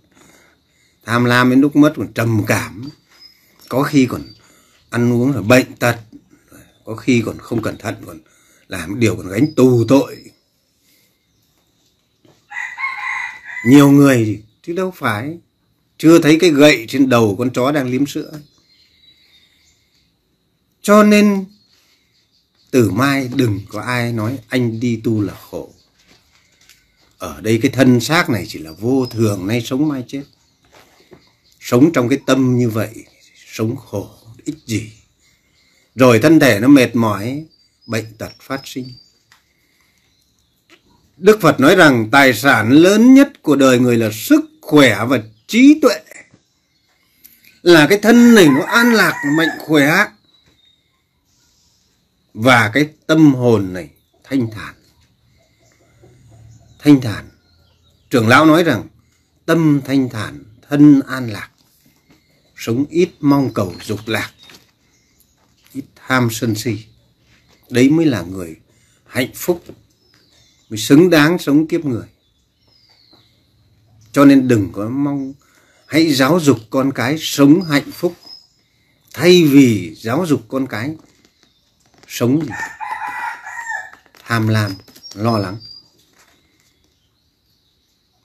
[1.05, 2.89] tham lam đến lúc mất còn trầm cảm
[3.71, 4.21] có khi còn
[4.89, 5.99] ăn uống là bệnh tật,
[6.85, 8.19] có khi còn không cẩn thận, còn
[8.67, 10.17] làm điều còn gánh tù tội.
[13.65, 15.37] Nhiều người chứ đâu phải,
[15.97, 18.31] chưa thấy cái gậy trên đầu con chó đang liếm sữa.
[20.81, 21.45] Cho nên,
[22.71, 25.73] từ mai đừng có ai nói anh đi tu là khổ.
[27.17, 30.23] Ở đây cái thân xác này chỉ là vô thường, nay sống mai chết.
[31.59, 33.05] Sống trong cái tâm như vậy
[33.51, 34.09] sống khổ
[34.45, 34.91] ích gì
[35.95, 37.45] rồi thân thể nó mệt mỏi
[37.87, 38.93] bệnh tật phát sinh
[41.21, 45.19] Đức Phật nói rằng tài sản lớn nhất của đời người là sức khỏe và
[45.47, 45.99] trí tuệ.
[47.61, 50.05] Là cái thân này nó an lạc, mạnh khỏe.
[52.33, 53.89] Và cái tâm hồn này
[54.23, 54.73] thanh thản.
[56.79, 57.29] Thanh thản.
[58.09, 58.83] Trưởng lão nói rằng
[59.45, 61.50] tâm thanh thản, thân an lạc.
[62.61, 64.31] Sống ít mong cầu dục lạc.
[65.73, 66.85] Ít tham sân si.
[67.69, 68.55] Đấy mới là người
[69.05, 69.63] hạnh phúc,
[70.69, 72.07] mới xứng đáng sống kiếp người
[74.11, 75.33] cho nên đừng có mong,
[75.87, 78.15] hãy giáo dục con cái sống hạnh phúc
[79.13, 80.95] thay vì giáo dục con cái
[82.07, 82.47] sống
[84.25, 84.71] tham lam,
[85.15, 85.57] lo lắng,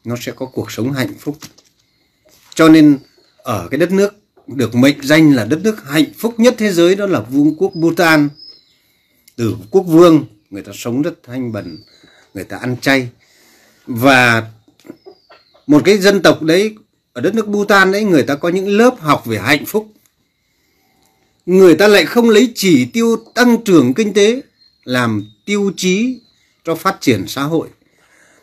[0.04, 1.38] nó sẽ có cuộc sống hạnh phúc
[2.54, 2.98] cho nên
[3.36, 6.94] ở cái đất nước được mệnh danh là đất nước hạnh phúc nhất thế giới,
[6.94, 8.28] đó là vương quốc Bhutan.
[9.36, 11.78] Từ quốc vương, người ta sống rất thanh bần,
[12.34, 13.08] người ta ăn chay.
[13.86, 14.50] Và
[15.66, 16.74] một cái dân tộc đấy,
[17.12, 19.92] ở đất nước Bhutan đấy, người ta có những lớp học về hạnh phúc.
[21.46, 24.42] Người ta lại không lấy chỉ tiêu tăng trưởng kinh tế
[24.84, 26.20] làm tiêu chí
[26.64, 27.68] cho phát triển xã hội.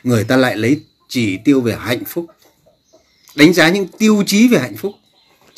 [0.04, 2.26] Người ta lại lấy chỉ tiêu về hạnh phúc.
[3.36, 4.94] Đánh giá những tiêu chí về hạnh phúc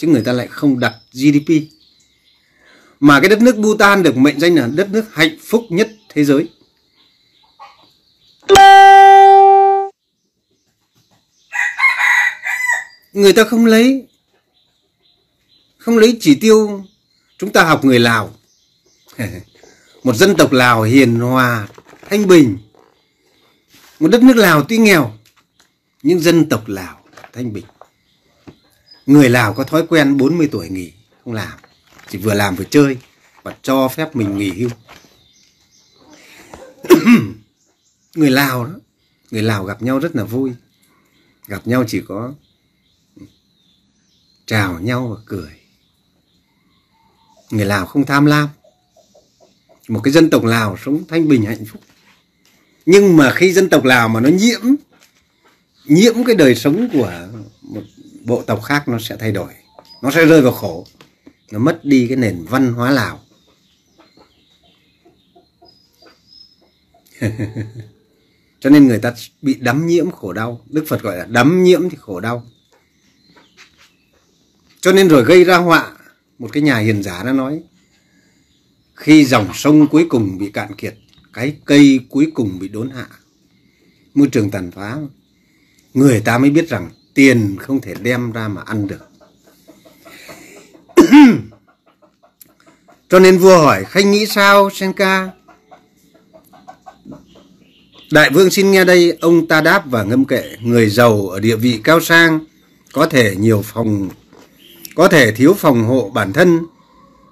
[0.06, 1.50] chứ người ta lại không đặt GDP
[3.00, 6.24] mà cái đất nước Bhutan được mệnh danh là đất nước hạnh phúc nhất thế
[6.24, 6.50] giới.
[13.14, 14.08] Người ta không lấy
[15.78, 16.84] không lấy chỉ tiêu
[17.38, 18.34] chúng ta học người lào.
[20.04, 21.68] Một dân tộc lào hiền hòa,
[22.10, 22.58] thanh bình.
[24.00, 25.14] Một đất nước lào tuy nghèo,
[26.04, 27.00] nhưng dân tộc lào
[27.34, 27.66] thanh bình
[29.06, 30.94] người lào có thói quen 40 tuổi nghỉ,
[31.24, 31.58] không làm,
[32.10, 32.98] chỉ vừa làm vừa chơi
[33.44, 34.70] và cho phép mình nghỉ hưu.
[38.16, 38.72] Người lào đó,
[39.32, 40.52] người lào gặp nhau rất là vui.
[41.48, 42.34] Gặp nhau chỉ có
[44.46, 45.50] chào nhau và cười.
[47.50, 48.50] Người lào không tham lam.
[49.88, 51.82] Một cái dân tộc lào sống thanh bình, hạnh phúc.
[52.86, 54.62] Nhưng mà khi dân tộc lào mà nó nhiễm
[55.86, 57.28] nhiễm cái đời sống của
[58.26, 59.54] bộ tộc khác nó sẽ thay đổi.
[60.02, 60.86] Nó sẽ rơi vào khổ.
[61.52, 63.20] Nó mất đi cái nền văn hóa lào.
[68.60, 70.62] Cho nên người ta bị đắm nhiễm khổ đau.
[70.70, 72.46] Đức phật gọi là đắm nhiễm thì khổ đau.
[74.82, 75.92] Cho nên rồi gây ra họa,
[76.40, 77.64] một cái nhà hiền giả đã nói,
[78.96, 80.96] khi dòng sông cuối cùng bị cạn kiệt,
[81.34, 83.08] cái cây cuối cùng bị đốn hạ.
[84.14, 84.98] Môi trường tàn phá.
[85.94, 89.10] Người ta mới biết rằng tiền không thể đem ra mà ăn được.
[93.10, 95.30] Cho nên vua hỏi, khanh nghĩ sao, senka?
[98.12, 101.56] Đại vương xin nghe đây, ông ta đáp và ngâm kệ, người giàu ở địa
[101.56, 102.40] vị cao sang,
[102.94, 104.10] có thể nhiều phòng,
[104.96, 106.60] có thể thiếu phòng hộ bản thân,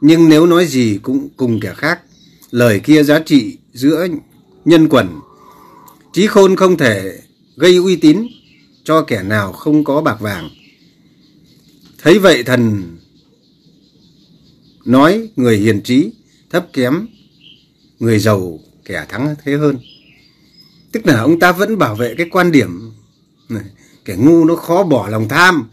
[0.01, 1.99] nhưng nếu nói gì cũng cùng kẻ khác,
[2.51, 4.07] lời kia giá trị giữa
[4.65, 5.19] nhân quần
[6.13, 7.19] trí khôn không thể
[7.55, 8.27] gây uy tín
[8.83, 10.49] cho kẻ nào không có bạc vàng.
[11.97, 12.83] Thấy vậy thần
[14.85, 16.11] nói người hiền trí
[16.49, 17.07] thấp kém
[17.99, 19.77] người giàu kẻ thắng thế hơn.
[20.91, 22.91] Tức là ông ta vẫn bảo vệ cái quan điểm
[23.49, 23.63] này,
[24.05, 25.69] kẻ ngu nó khó bỏ lòng tham.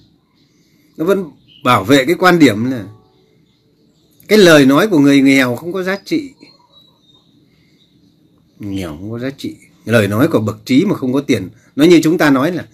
[0.97, 1.31] Nó vẫn
[1.65, 2.85] bảo vệ cái quan điểm là
[4.29, 6.31] cái lời nói của người nghèo không có giá trị.
[8.59, 9.57] Nghèo không có giá trị.
[9.85, 11.49] Lời nói của bậc trí mà không có tiền.
[11.77, 12.67] Nói như chúng ta nói là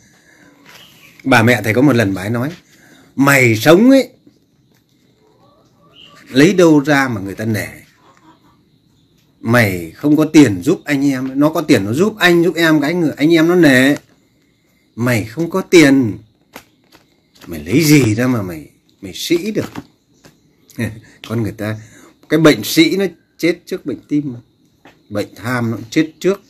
[1.27, 2.51] bà mẹ thầy có một lần bà ấy nói,
[3.17, 4.09] mày sống ấy,
[6.29, 7.67] lấy đâu ra mà người ta nể?
[9.41, 12.81] Mày không có tiền giúp anh em, nó có tiền nó giúp anh, giúp em
[12.81, 13.97] cái người anh em nó nể.
[14.97, 16.19] Mày không có tiền,
[17.47, 18.71] mày lấy gì ra mà mày
[19.01, 19.73] mày sĩ được?
[21.29, 21.77] Con người ta,
[22.29, 23.05] cái bệnh sĩ nó
[23.39, 24.41] chết trước bệnh tim mà.
[25.09, 26.43] bệnh tham nó chết trước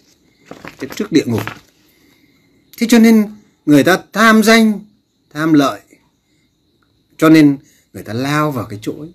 [0.80, 1.42] chết trước địa ngục.
[2.78, 3.36] Thế cho nên
[3.66, 4.80] người ta tham danh,
[5.30, 5.80] tham lợi.
[7.18, 7.56] Cho nên
[7.92, 9.12] người ta lao vào cái chỗ ấy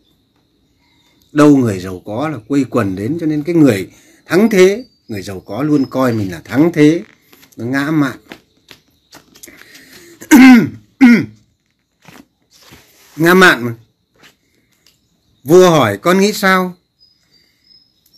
[1.31, 3.89] đâu người giàu có là quây quần đến, cho nên cái người
[4.25, 7.03] thắng thế, người giàu có luôn coi mình là thắng thế,
[7.57, 8.17] nó ngã mạn.
[13.15, 13.75] Ngã mạn mà.
[15.43, 16.75] Vua hỏi, con nghĩ sao?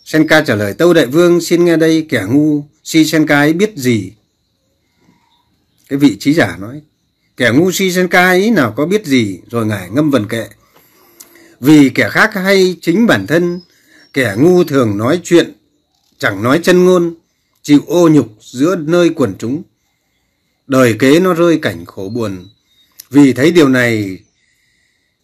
[0.04, 3.72] Senka trả lời, Tâu Đại Vương xin nghe đây, kẻ ngu, Si Senka ấy biết
[3.76, 4.12] gì?
[5.94, 6.82] Cái vị trí giả nói
[7.36, 10.48] Kẻ ngu Si Senka ý nào có biết gì Rồi ngài ngâm vần kệ
[11.60, 13.60] vì kẻ khác hay chính bản thân,
[14.12, 15.52] kẻ ngu thường nói chuyện,
[16.18, 17.14] chẳng nói chân ngôn,
[17.62, 19.62] chịu ô nhục giữa nơi quần chúng.
[20.66, 22.48] Đời kế nó rơi cảnh khổ buồn.
[23.10, 24.18] Vì thấy điều này,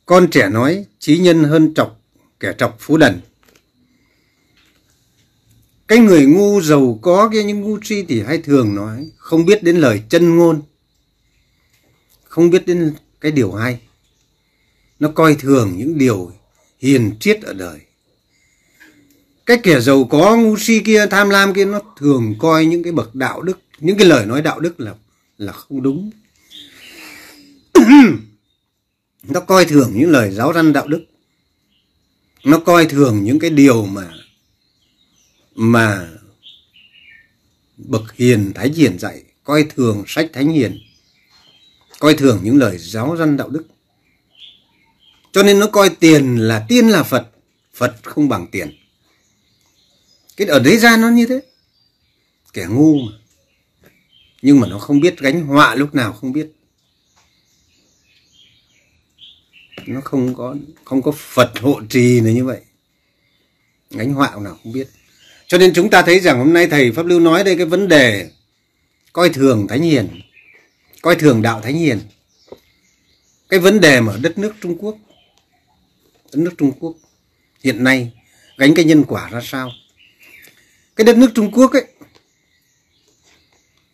[0.06, 2.00] con trẻ nói trí nhân hơn trọc,
[2.40, 3.20] kẻ trọc phú đần.
[5.90, 9.62] Cái người ngu giàu có kia những ngu si thì hay thường nói, không biết
[9.62, 10.62] đến lời chân ngôn,
[12.24, 13.80] không biết đến cái điều hay.
[15.00, 16.32] Nó coi thường những điều
[16.78, 17.80] hiền triết ở đời.
[19.46, 22.92] Cái kẻ giàu có ngu si kia tham lam kia nó thường coi những cái
[22.92, 24.94] bậc đạo đức những cái lời nói đạo đức là
[25.38, 26.10] là không đúng.
[29.22, 31.04] Nó coi thường những lời giáo răn đạo đức.
[32.44, 34.10] Nó coi thường những cái điều mà
[35.60, 36.08] mà
[37.76, 40.78] bậc hiền thái hiền dạy, coi thường sách thánh hiền,
[41.98, 43.66] coi thường những lời giáo dân đạo đức.
[45.32, 47.30] Cho nên nó coi tiền là tiên là phật
[47.74, 48.76] phật không bằng tiền.
[50.36, 51.40] Cái ở đấy ra nó như thế.
[52.52, 53.12] Kẻ ngu mà.
[54.42, 56.52] Nhưng mà nó không biết gánh họa lúc nào không biết.
[59.86, 62.60] Nó không có không có phật hộ trì này như vậy.
[63.90, 64.88] Gánh họa nào không biết
[65.50, 67.88] cho nên chúng ta thấy rằng hôm nay thầy pháp lưu nói đây cái vấn
[67.88, 68.30] đề
[69.12, 70.20] coi thường thánh hiền,
[71.02, 72.00] coi thường đạo thánh hiền.
[73.48, 74.96] Cái vấn đề mà đất nước trung quốc,
[76.32, 76.94] đất nước trung quốc
[77.64, 78.12] hiện nay
[78.56, 79.70] gánh cái nhân quả ra sao?
[80.96, 81.86] Cái đất nước Trung Quốc ấy,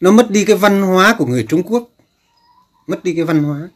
[0.01, 1.91] nó mất đi cái văn hóa của người Trung Quốc,
[2.87, 3.69] mất đi cái văn hóa.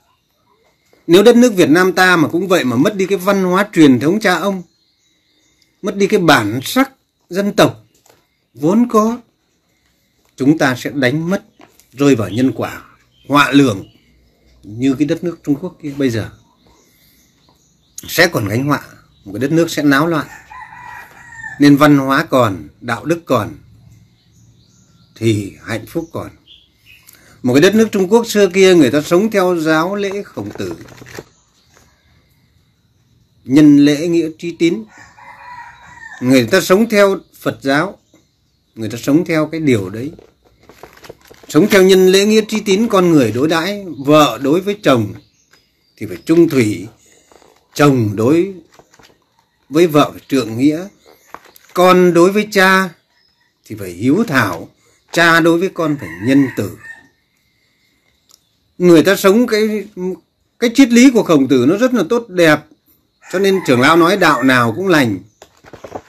[1.07, 3.69] Nếu đất nước Việt Nam ta mà cũng vậy mà mất đi cái văn hóa
[3.73, 4.63] truyền thống cha ông,
[5.83, 6.93] mất đi cái bản sắc
[7.31, 7.85] dân tộc
[8.55, 9.21] vốn có,
[10.37, 11.45] chúng ta sẽ đánh mất
[11.93, 12.83] rơi vào nhân quả,
[13.29, 13.89] họa lường
[14.63, 16.31] như cái đất nước Trung Quốc kia bây giờ.
[18.09, 18.83] Sẽ còn gánh họa,
[19.25, 20.27] một cái đất nước sẽ náo loạn.
[21.61, 23.57] Nên văn hóa còn, đạo đức còn,
[25.15, 26.31] thì hạnh phúc còn.
[27.43, 30.51] Một cái đất nước Trung Quốc xưa kia, người ta sống theo giáo lễ khổng
[30.59, 30.75] tử,
[33.45, 34.85] nhân lễ nghĩa trí tín
[36.21, 37.99] người ta sống theo Phật giáo,
[38.75, 40.13] người ta sống theo cái điều đấy.
[41.49, 45.15] Sống theo nhân lễ nghĩa trí tín con người đối đãi, vợ đối với chồng,
[45.97, 46.87] thì phải trung thủy
[47.75, 48.55] chồng đối
[49.69, 50.89] với vợ phải trượng nghĩa.
[51.75, 52.89] Con đối với cha
[53.65, 54.69] thì phải hiếu thảo,
[55.13, 56.71] cha đối với con phải nhân từ.
[58.79, 59.85] Người ta sống cái
[60.59, 62.61] cái triết lý của khổng tử nó rất là tốt đẹp,
[63.33, 65.19] cho nên trưởng lão nói đạo nào cũng lành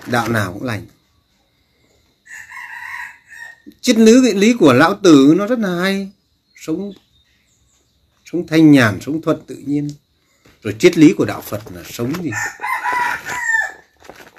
[0.08, 0.86] đạo nào cũng lành.
[3.82, 6.12] Triết lý lý của lão tử nó rất là hay.
[6.56, 6.94] Sống
[8.26, 9.90] sống thanh nhàn, sống thuận tự nhiên.
[10.64, 12.32] Rồi triết lý của đạo phật là sống gì?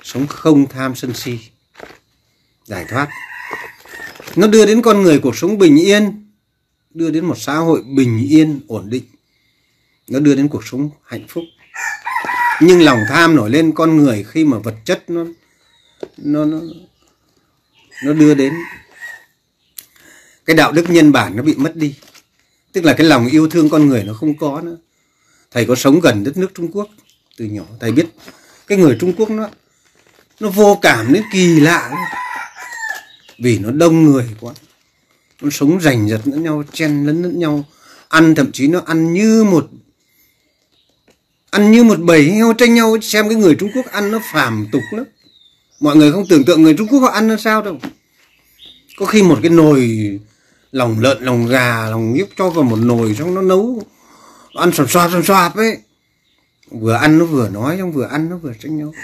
[0.03, 1.39] Sống không tham sân si.
[2.65, 3.09] Giải thoát.
[4.37, 6.31] Nó đưa đến con người cuộc sống bình yên.
[6.91, 9.05] Đưa đến một xã hội bình yên, ổn định.
[10.09, 11.45] Nó đưa đến cuộc sống hạnh phúc.
[12.61, 15.25] Nhưng lòng tham nổi lên con người khi mà vật chất nó
[16.17, 16.61] nó nó
[18.05, 18.53] nó đưa đến.
[20.45, 21.95] Cái đạo đức nhân bản nó bị mất đi.
[22.73, 24.77] Tức là cái lòng yêu thương con người nó không có nữa.
[25.51, 26.89] Thầy có sống gần đất nước Trung Quốc
[27.37, 27.65] từ nhỏ.
[27.81, 28.07] Thầy biết
[28.67, 29.49] cái người Trung Quốc nó
[30.41, 31.91] nó vô cảm đến kỳ lạ
[33.39, 34.53] vì nó đông người quá.
[35.41, 37.65] Nó sống rành rật lẫn nhau, chen lẫn lẫn nhau.
[38.09, 39.71] Ăn thậm chí nó ăn như một,
[41.51, 42.97] ăn như một bầy heo tranh nhau.
[43.03, 45.05] Xem cái người Trung Quốc ăn nó phàm tục lắm
[45.83, 47.79] mọi người không tưởng tượng người Trung Quốc họ ăn sao đâu.
[48.97, 49.91] Có khi một cái nồi
[50.73, 53.83] lòng lợn, lòng gà, lòng nhúc cho vào một nồi xong nó nấu.
[54.55, 55.79] Ăn sòn xoạp sòn xoạp ấy.
[56.71, 58.95] Vừa ăn nó vừa nói xong vừa ăn nó vừa tranh nhau.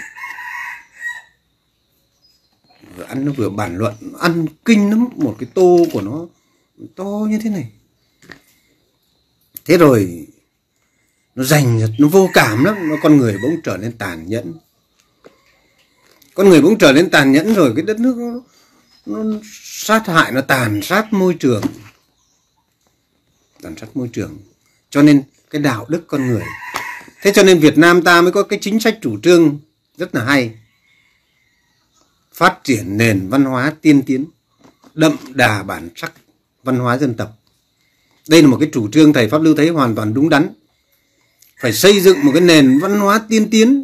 [2.97, 3.93] Vừa ăn nó vừa bàn luận.
[4.19, 6.25] Ăn kinh lắm, một cái tô của nó
[6.95, 7.71] to như thế này.
[9.65, 10.27] Thế rồi,
[11.35, 12.89] nó dành nó vô cảm lắm.
[12.89, 14.53] Nó con người bỗng trở nên tàn nhẫn
[16.39, 18.41] con người cũng trở nên tàn nhẫn rồi cái đất nước nó,
[19.05, 21.61] nó sát hại nó tàn sát môi trường.
[23.61, 24.37] Tàn sát môi trường.
[24.89, 26.43] Cho nên cái đạo đức con người.
[27.21, 29.59] Thế cho nên Việt Nam ta mới có cái chính sách chủ trương
[29.97, 30.53] rất là hay.
[32.33, 34.25] Phát triển nền văn hóa tiên tiến
[34.93, 36.13] đậm đà bản sắc
[36.63, 37.37] văn hóa dân tộc.
[38.29, 40.49] Đây là một cái chủ trương thầy pháp lưu thấy hoàn toàn đúng đắn.
[41.61, 43.83] Phải xây dựng một cái nền văn hóa tiên tiến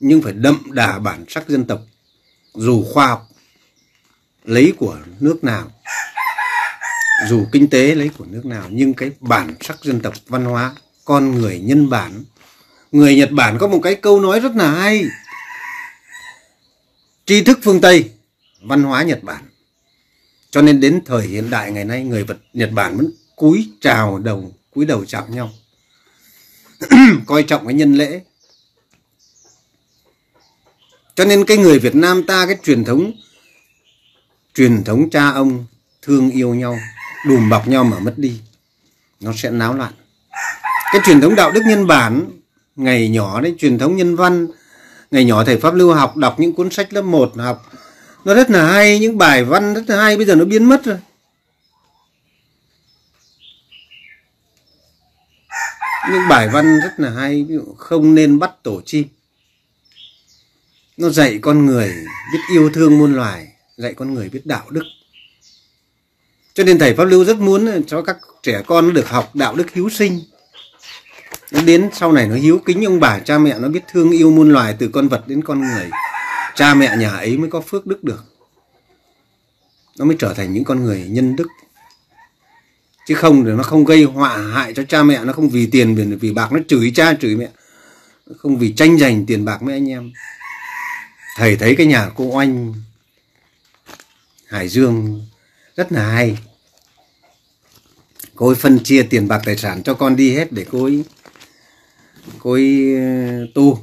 [0.00, 1.80] nhưng phải đậm đà bản sắc dân tộc
[2.54, 3.28] dù khoa học
[4.44, 5.70] lấy của nước nào
[7.28, 10.74] dù kinh tế lấy của nước nào nhưng cái bản sắc dân tộc văn hóa
[11.04, 12.24] con người nhân bản
[12.92, 15.04] người nhật bản có một cái câu nói rất là hay
[17.26, 18.10] tri thức phương Tây,
[18.62, 19.44] văn hóa Nhật Bản.
[20.50, 24.18] cho nên đến thời hiện đại ngày nay người vật Nhật Bản vẫn cúi chào
[24.18, 25.50] đầu cúi đầu chào nhau
[27.26, 28.20] coi trọng cái nhân lễ
[31.16, 33.12] cho nên cái người Việt Nam ta, cái truyền thống
[34.54, 35.66] truyền thống cha ông
[36.02, 36.78] thương yêu nhau,
[37.26, 38.40] đùm bọc nhau mà mất đi,
[39.20, 39.92] nó sẽ náo loạn.
[40.92, 42.30] Cái truyền thống đạo đức nhân bản,
[42.76, 44.46] ngày nhỏ đấy, truyền thống nhân văn,
[45.10, 47.72] ngày nhỏ thầy pháp lưu học, đọc những cuốn sách lớp 1 học,
[48.24, 50.84] nó rất là hay, những bài văn rất là hay, bây giờ nó biến mất
[50.84, 50.98] rồi.
[56.12, 59.08] Những bài văn rất là hay, ví dụ không nên bắt tổ chim
[60.96, 61.88] nó dạy con người
[62.32, 64.84] biết yêu thương muôn loài dạy con người biết đạo đức.
[66.54, 69.70] Cho nên thầy pháp lưu rất muốn cho các trẻ con được học đạo đức
[69.74, 70.20] hiếu sinh.
[71.52, 74.30] Nó đến sau này nó hiếu kính ông bà cha mẹ nó biết thương yêu
[74.30, 75.90] muôn loài từ con vật đến con người.
[76.54, 78.24] Cha mẹ nhà ấy mới có phước đức được.
[79.98, 81.48] Nó mới trở thành những con người nhân đức.
[83.06, 85.94] Chứ không để nó không gây họa hại cho cha mẹ nó không vì tiền
[85.94, 87.48] vì, vì bạc nó chửi cha chửi mẹ.
[88.36, 90.12] Không vì tranh giành tiền bạc với anh em
[91.36, 92.74] thầy thấy cái nhà cô oanh,
[94.46, 95.26] hải dương,
[95.76, 96.38] rất là hay.
[98.34, 101.04] Cô ấy phân chia tiền bạc tài sản cho con đi hết để cô ấy
[102.38, 103.78] cô ấy ờ, tu.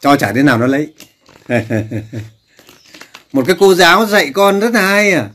[0.00, 0.92] Cho trả thế nào nó lấy.
[3.32, 5.30] Một cái cô giáo dạy con rất là hay à.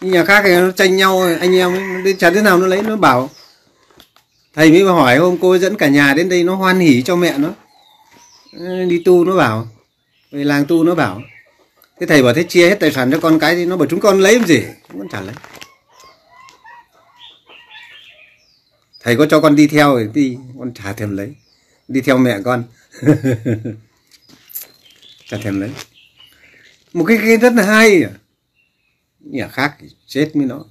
[0.00, 2.96] Nhà khác thì nó tranh nhau, anh em đi chả thế nào nó lấy, nó
[2.96, 3.30] bảo
[4.54, 7.38] thầy mới hỏi hôm cô dẫn cả nhà đến đây nó hoan hỉ cho mẹ
[7.38, 7.54] nó.
[8.88, 9.68] Đi tu nó bảo.
[10.30, 11.22] Về làng tu nó bảo.
[12.00, 14.00] Thế thầy bảo thế chia hết tài sản cho con cái thì nó bảo chúng
[14.00, 14.62] con lấy làm gì?
[14.98, 15.34] Con chả lấy.
[19.00, 21.34] Thầy có cho con đi theo thì đi, con chả thèm lấy.
[21.88, 22.64] Đi theo mẹ con.
[25.26, 25.70] Chả thèm lấy.
[26.92, 28.02] Một cái cái rất là hay.
[28.02, 28.10] À
[29.24, 30.64] nhà khác thì chết với nó.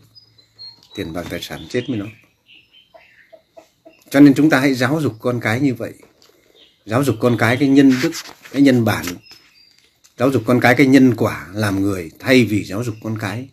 [0.96, 2.06] Tiền bạc tài sản chết với nó
[4.14, 5.94] cho nên chúng ta hãy giáo dục con cái như vậy.
[6.86, 8.12] Giáo dục con cái cái nhân đức
[8.52, 9.06] cái nhân bản.
[10.18, 13.50] Giáo dục con cái cái nhân quả làm người thay vì giáo dục con cái.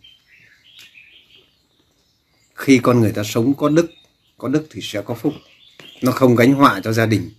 [2.55, 3.91] Khi con người ta sống có đức
[4.37, 5.33] có đức thì sẽ có phúc.
[6.01, 7.31] Nó không gánh họa cho gia đình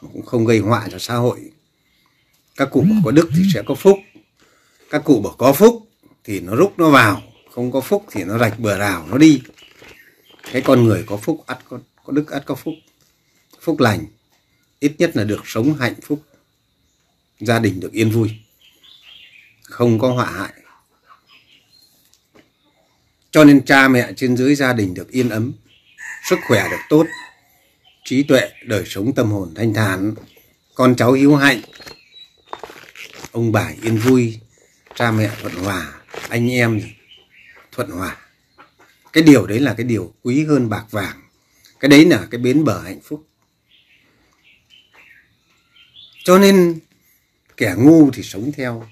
[0.00, 1.38] cũng không gây họa cho xã hội.
[2.56, 3.98] Các cụ bảo có đức thì sẽ có phúc.
[4.90, 5.88] Các cụ bảo có phúc
[6.24, 7.22] thì nó rút nó vào.
[7.50, 9.42] Không có phúc thì nó rạch bờ rào nó đi.
[10.52, 12.74] Cái con người có phúc ắt có, có đức ắt có phúc.
[13.60, 14.06] Phúc lành,
[14.80, 16.22] ít nhất là được sống hạnh phúc.
[17.40, 18.30] Gia đình được yên vui,
[19.62, 20.52] không có họa hại.
[23.30, 25.52] Cho nên cha mẹ trên dưới gia đình được yên ấm,
[26.28, 27.06] sức khỏe được tốt,
[28.04, 30.14] trí tuệ, đời sống tâm hồn thanh thản.
[30.74, 31.60] Con cháu hiếu hạnh,
[33.32, 34.38] ông bà yên vui,
[34.94, 35.92] cha mẹ thuận hòa,
[36.28, 36.80] anh em
[37.72, 38.16] thuận hòa.
[39.12, 41.23] Cái điều đấy là cái điều quý hơn bạc vàng
[41.84, 43.26] cái đấy là cái bến bờ hạnh phúc.
[46.24, 46.78] Cho nên
[47.56, 48.88] kẻ ngu thì sống theo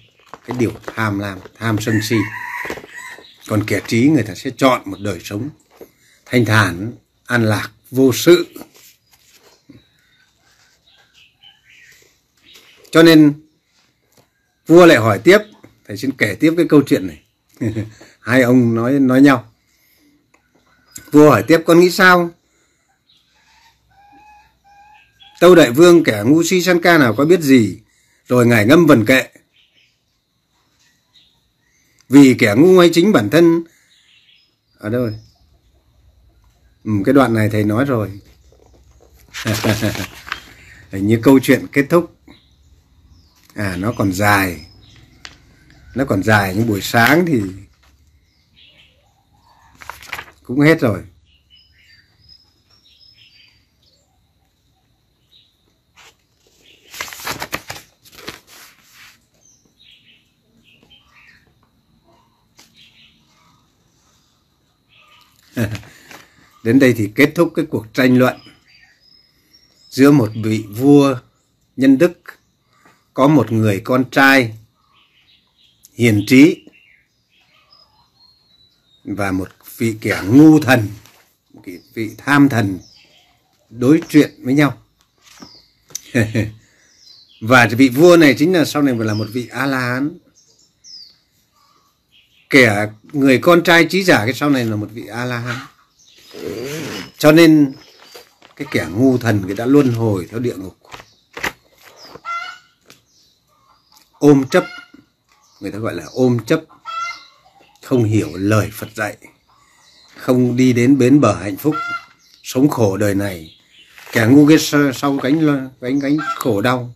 [0.47, 2.17] cái điều tham lam, tham sân si.
[3.49, 5.51] Còn kẻ trí người ta sẽ chọn một đời sống
[6.27, 6.93] thanh thản,
[7.27, 8.47] an lạc, vô sự.
[12.91, 13.33] Cho nên
[14.67, 15.39] vua lại hỏi tiếp,
[15.87, 17.23] thầy xin kể tiếp cái câu chuyện này.
[18.21, 19.53] Hai ông nói nói nhau.
[21.13, 22.31] Vua hỏi tiếp, con nghĩ sao?
[25.43, 27.79] Tâu đại vương kẻ ngu si săn ca nào có biết gì
[28.29, 29.29] rồi ngài ngâm vần kệ.
[32.09, 33.65] Vì kẻ ngu hay chính bản thân.
[34.79, 35.15] Ở đâu rồi?
[36.85, 38.21] Ừ, cái đoạn này thầy nói rồi.
[40.93, 42.17] Như câu chuyện kết thúc.
[43.55, 44.67] À nó còn dài.
[45.95, 47.43] Nó còn dài nhưng buổi sáng thì
[50.43, 51.03] cũng hết rồi.
[66.65, 68.37] đến đây thì kết thúc cái cuộc tranh luận
[69.91, 71.17] giữa một vị vua
[71.77, 72.13] nhân đức,
[73.15, 74.55] có một người con trai
[75.95, 76.67] hiền trí
[79.05, 79.49] và một
[79.79, 80.89] vị kẻ ngu thần,
[81.55, 81.63] một
[81.95, 82.79] vị tham thần
[83.71, 84.79] đối chuyện với nhau.
[87.41, 90.19] Và vị vua này chính là sau này phải là một vị a la hán
[92.53, 95.57] kẻ người con trai trí giả, cái sau này là một vị a la hán
[97.19, 97.73] cho nên
[98.57, 100.79] cái kẻ ngu thần, người đã luân hồi theo địa ngục.
[104.19, 104.65] Ôm chấp,
[105.61, 106.61] người ta gọi là ôm chấp,
[107.83, 109.17] không hiểu lời Phật dạy,
[110.17, 111.75] không đi đến bến bờ hạnh phúc,
[112.43, 113.59] sống khổ đời này.
[114.13, 114.59] Kẻ ngu cái
[114.95, 116.95] sau cánh cánh cánh khổ đau,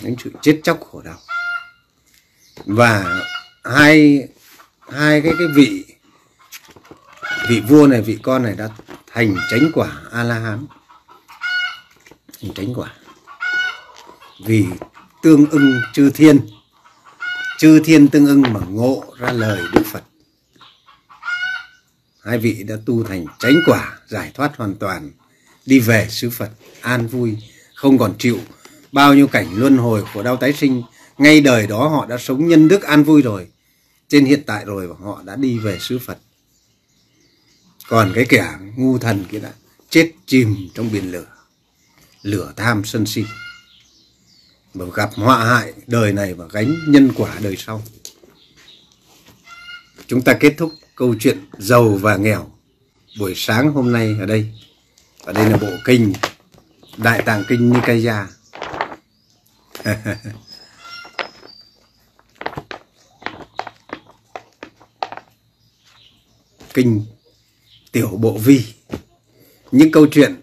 [0.00, 1.18] gánh sự chết chóc khổ đau.
[2.66, 3.22] Và
[3.74, 4.28] hai
[4.92, 5.84] hai cái cái vị
[7.48, 8.68] vị vua này, vị con này đã
[9.12, 10.66] thành chánh quả a la hán
[12.42, 12.92] thành chánh quả.
[14.46, 14.66] Vì
[15.22, 16.40] tương ưng chư thiên.
[17.58, 20.02] Chư thiên tương ưng mà ngộ ra lời đức phật.
[22.24, 25.10] Hai vị đã tu thành chánh quả, giải thoát hoàn toàn,
[25.66, 26.50] đi về xứ phật,
[26.80, 27.36] an vui,
[27.74, 28.38] không còn chịu
[28.92, 30.82] bao nhiêu cảnh luân hồi của đau tái sinh.
[31.18, 33.46] Ngay đời đó họ đã sống nhân đức an vui rồi
[34.08, 36.18] trên hiện tại rồi và họ đã đi về xứ phật.
[37.88, 39.52] Còn cái kẻ ngu thần kia đã
[39.90, 41.26] chết chìm trong biển lửa
[42.22, 43.24] lửa tham sân si,
[44.74, 47.82] mà gặp họa hại đời này và gánh nhân quả đời sau.
[50.06, 52.50] Chúng ta kết thúc câu chuyện giàu và nghèo
[53.18, 54.52] buổi sáng hôm nay ở đây.
[55.24, 56.12] Ở đây là bộ kinh
[56.96, 58.26] đại tạng kinh nikaya.
[66.78, 67.02] kinh,
[67.92, 68.64] tiểu bộ vi.
[69.72, 70.34] Những câu chuyện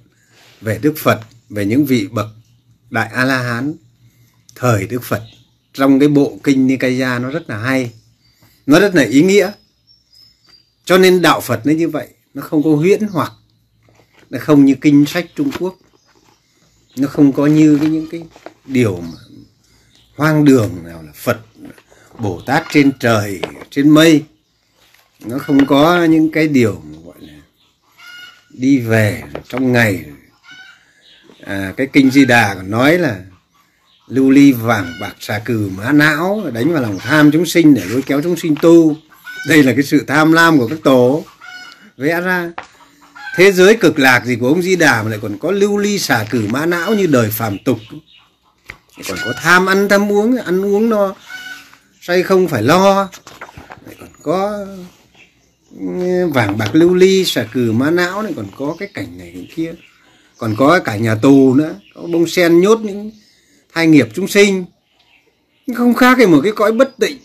[0.61, 1.19] về đức phật,
[1.49, 2.27] về những vị bậc
[2.89, 3.73] đại a la hán
[4.55, 5.23] thời đức phật.
[5.73, 7.91] Trong cái bộ kinh nikaya nó rất là hay.
[8.65, 9.51] Nó rất là ý nghĩa.
[10.86, 13.31] Cho nên đạo phật nó như vậy, nó không có huyễn hoặc,
[14.29, 15.77] nó không như kinh sách trung quốc.
[16.97, 18.23] Nó không có như cái những cái
[18.65, 19.19] điều mà
[20.15, 21.39] hoang đường nào là phật,
[22.19, 24.23] bồ tát trên trời, trên mây
[25.28, 27.34] nó không có những cái điều gọi là
[28.49, 30.05] đi về trong ngày
[31.45, 33.19] à, cái kinh di đà còn nói là
[34.07, 37.82] lưu ly vàng bạc xà cừ mã não đánh vào lòng tham chúng sinh để
[37.86, 38.95] lôi kéo chúng sinh tu.
[39.47, 41.23] Đây là cái sự tham lam của các tổ.
[41.97, 42.51] Vẽ ra
[43.36, 45.99] thế giới cực lạc gì của ông di đà mà lại còn có lưu ly
[45.99, 47.80] xà cử mã não như đời phàm tục?
[49.09, 51.13] Còn có tham ăn tham uống ăn uống no
[52.01, 53.09] say không phải lo.
[53.86, 54.65] Lại còn có
[56.34, 59.45] vàng bạc lưu ly, xà cừ má não này, còn có cái cảnh này cảnh
[59.55, 59.73] kia.
[60.38, 63.11] Còn có cả nhà tù nữa, có bông sen nhốt những
[63.73, 64.65] thai nghiệp chúng sinh.
[65.76, 67.17] Không khác gì một cái cõi bất định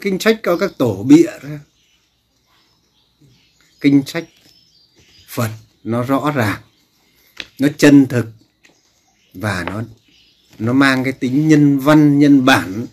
[0.00, 1.60] kinh sách có các tổ bịa ra.
[3.80, 4.24] Kinh sách
[5.28, 5.50] phật
[5.84, 6.60] nó rõ ràng,
[7.58, 8.26] nó chân thực,
[9.34, 9.82] và nó
[10.58, 12.86] nó mang cái tính nhân văn, nhân bản,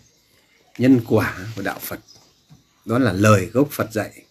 [0.78, 2.00] nhân quả của đạo phật
[2.84, 4.22] đó là lời gốc phật dạy.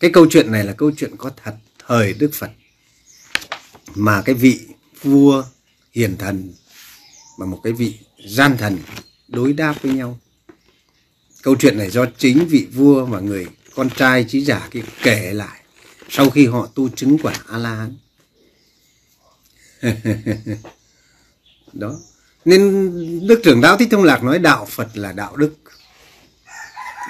[0.00, 1.54] Cái câu chuyện này là câu chuyện có thật
[1.86, 2.50] thời đức phật.
[3.94, 4.60] Mà cái vị
[5.02, 5.44] vua
[5.92, 6.52] hiền thần
[7.38, 8.78] và một cái vị gian thần
[9.28, 10.20] đối đáp với nhau.
[11.42, 15.32] Câu chuyện này do chính vị vua và người con trai trí giả kia kể
[15.32, 15.60] lại
[16.08, 17.96] sau khi họ tu chứng quả a la hán
[21.72, 21.98] đó.
[22.44, 25.54] Nên đức trưởng lão thích thông lạc nói đạo phật là đạo đức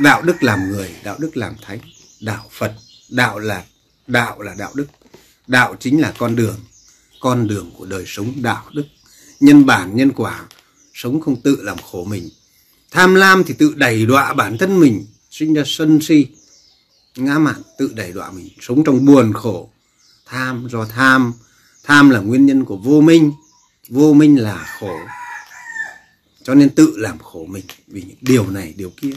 [0.02, 1.78] đạo đức làm người, đạo đức làm thánh,
[2.20, 2.74] đạo phật,
[3.10, 3.64] đạo là
[4.06, 4.86] đạo là đạo đức.
[5.46, 6.60] Đạo chính là con đường
[7.20, 8.84] con đường của đời sống đạo đức.
[9.40, 10.44] Nhân bản, nhân quả,
[10.94, 12.30] sống không tự làm khổ mình.
[12.90, 16.26] Tham lam thì tự đẩy đọa bản thân mình, sinh ra sân si.
[17.16, 19.70] Ngã mạn, tự đẩy đọa mình, sống trong buồn khổ.
[20.26, 21.32] Tham do tham
[21.84, 23.32] tham là nguyên nhân của vô minh.
[23.88, 24.98] Vô minh là khổ.
[26.42, 29.12] Cho nên tự làm khổ mình, vì những điều này, điều kia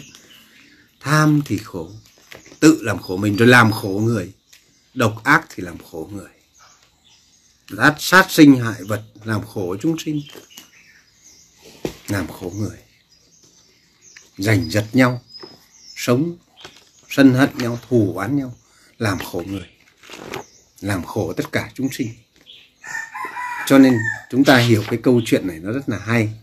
[0.99, 1.91] tham thì khổ,
[2.59, 4.33] tự làm khổ mình rồi làm khổ người.
[4.93, 6.29] Độc ác thì làm khổ người.
[7.69, 10.21] Lát sát sinh hại vật, làm khổ chúng sinh,
[12.07, 12.77] làm khổ người.
[14.37, 15.21] Giành giật nhau,
[15.95, 16.37] sống,
[17.09, 18.55] sân hận nhau, thù oán nhau,
[18.97, 19.67] làm khổ người.
[20.81, 22.13] Làm khổ tất cả chúng sinh.
[23.67, 23.93] Cho nên
[24.31, 26.33] chúng ta hiểu cái câu chuyện này, nó rất là hay.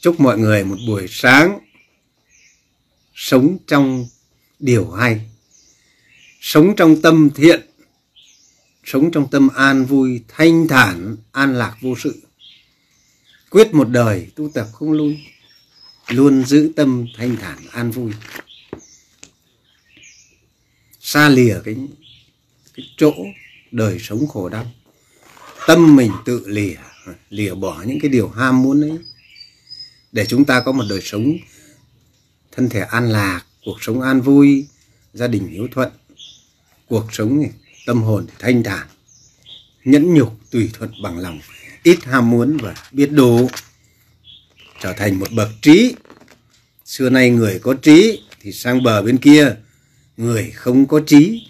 [0.00, 1.58] Chúc mọi người một buổi sáng
[3.14, 4.06] sống trong
[4.58, 5.20] điều hay,
[6.40, 7.60] sống trong tâm thiện,
[8.84, 12.22] sống trong tâm an vui, thanh thản, an lạc vô sự.
[13.50, 15.18] Quyết một đời tu tập không lui,
[16.08, 18.12] luôn giữ tâm thanh thản, an vui.
[21.00, 21.76] Xa lìa cái
[22.74, 23.12] cái chỗ
[23.70, 24.72] đời sống khổ đau,
[25.66, 26.76] tâm mình tự lìa
[27.30, 28.98] lìa bỏ những cái điều ham muốn ấy.
[30.12, 31.36] Để chúng ta có một đời sống
[32.56, 34.66] thân thể an lạc cuộc sống an vui
[35.14, 35.88] gia đình hiếu thuận
[36.88, 37.50] cuộc sống này,
[37.86, 38.86] tâm hồn thì thanh thản
[39.84, 41.40] nhẫn nhục tùy thuận bằng lòng
[41.82, 43.50] ít ham muốn và biết đủ
[44.80, 45.94] trở thành một bậc trí.
[46.84, 49.56] Xưa nay người có trí thì sang bờ bên kia
[50.16, 51.46] người không có trí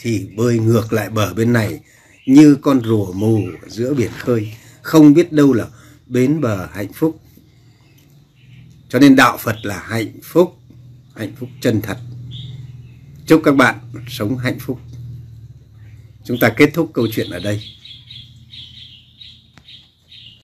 [0.00, 1.80] thì bơi ngược lại bờ bên này
[2.26, 4.52] như con rùa mù giữa biển khơi
[4.82, 5.66] không biết đâu là
[6.06, 7.20] bến bờ hạnh phúc
[8.90, 10.56] cho nên đạo phật là hạnh phúc
[11.16, 11.98] hạnh phúc chân thật.
[13.26, 14.80] Chúc các bạn sống hạnh phúc.
[16.24, 17.60] Chúng ta kết thúc câu chuyện ở đây.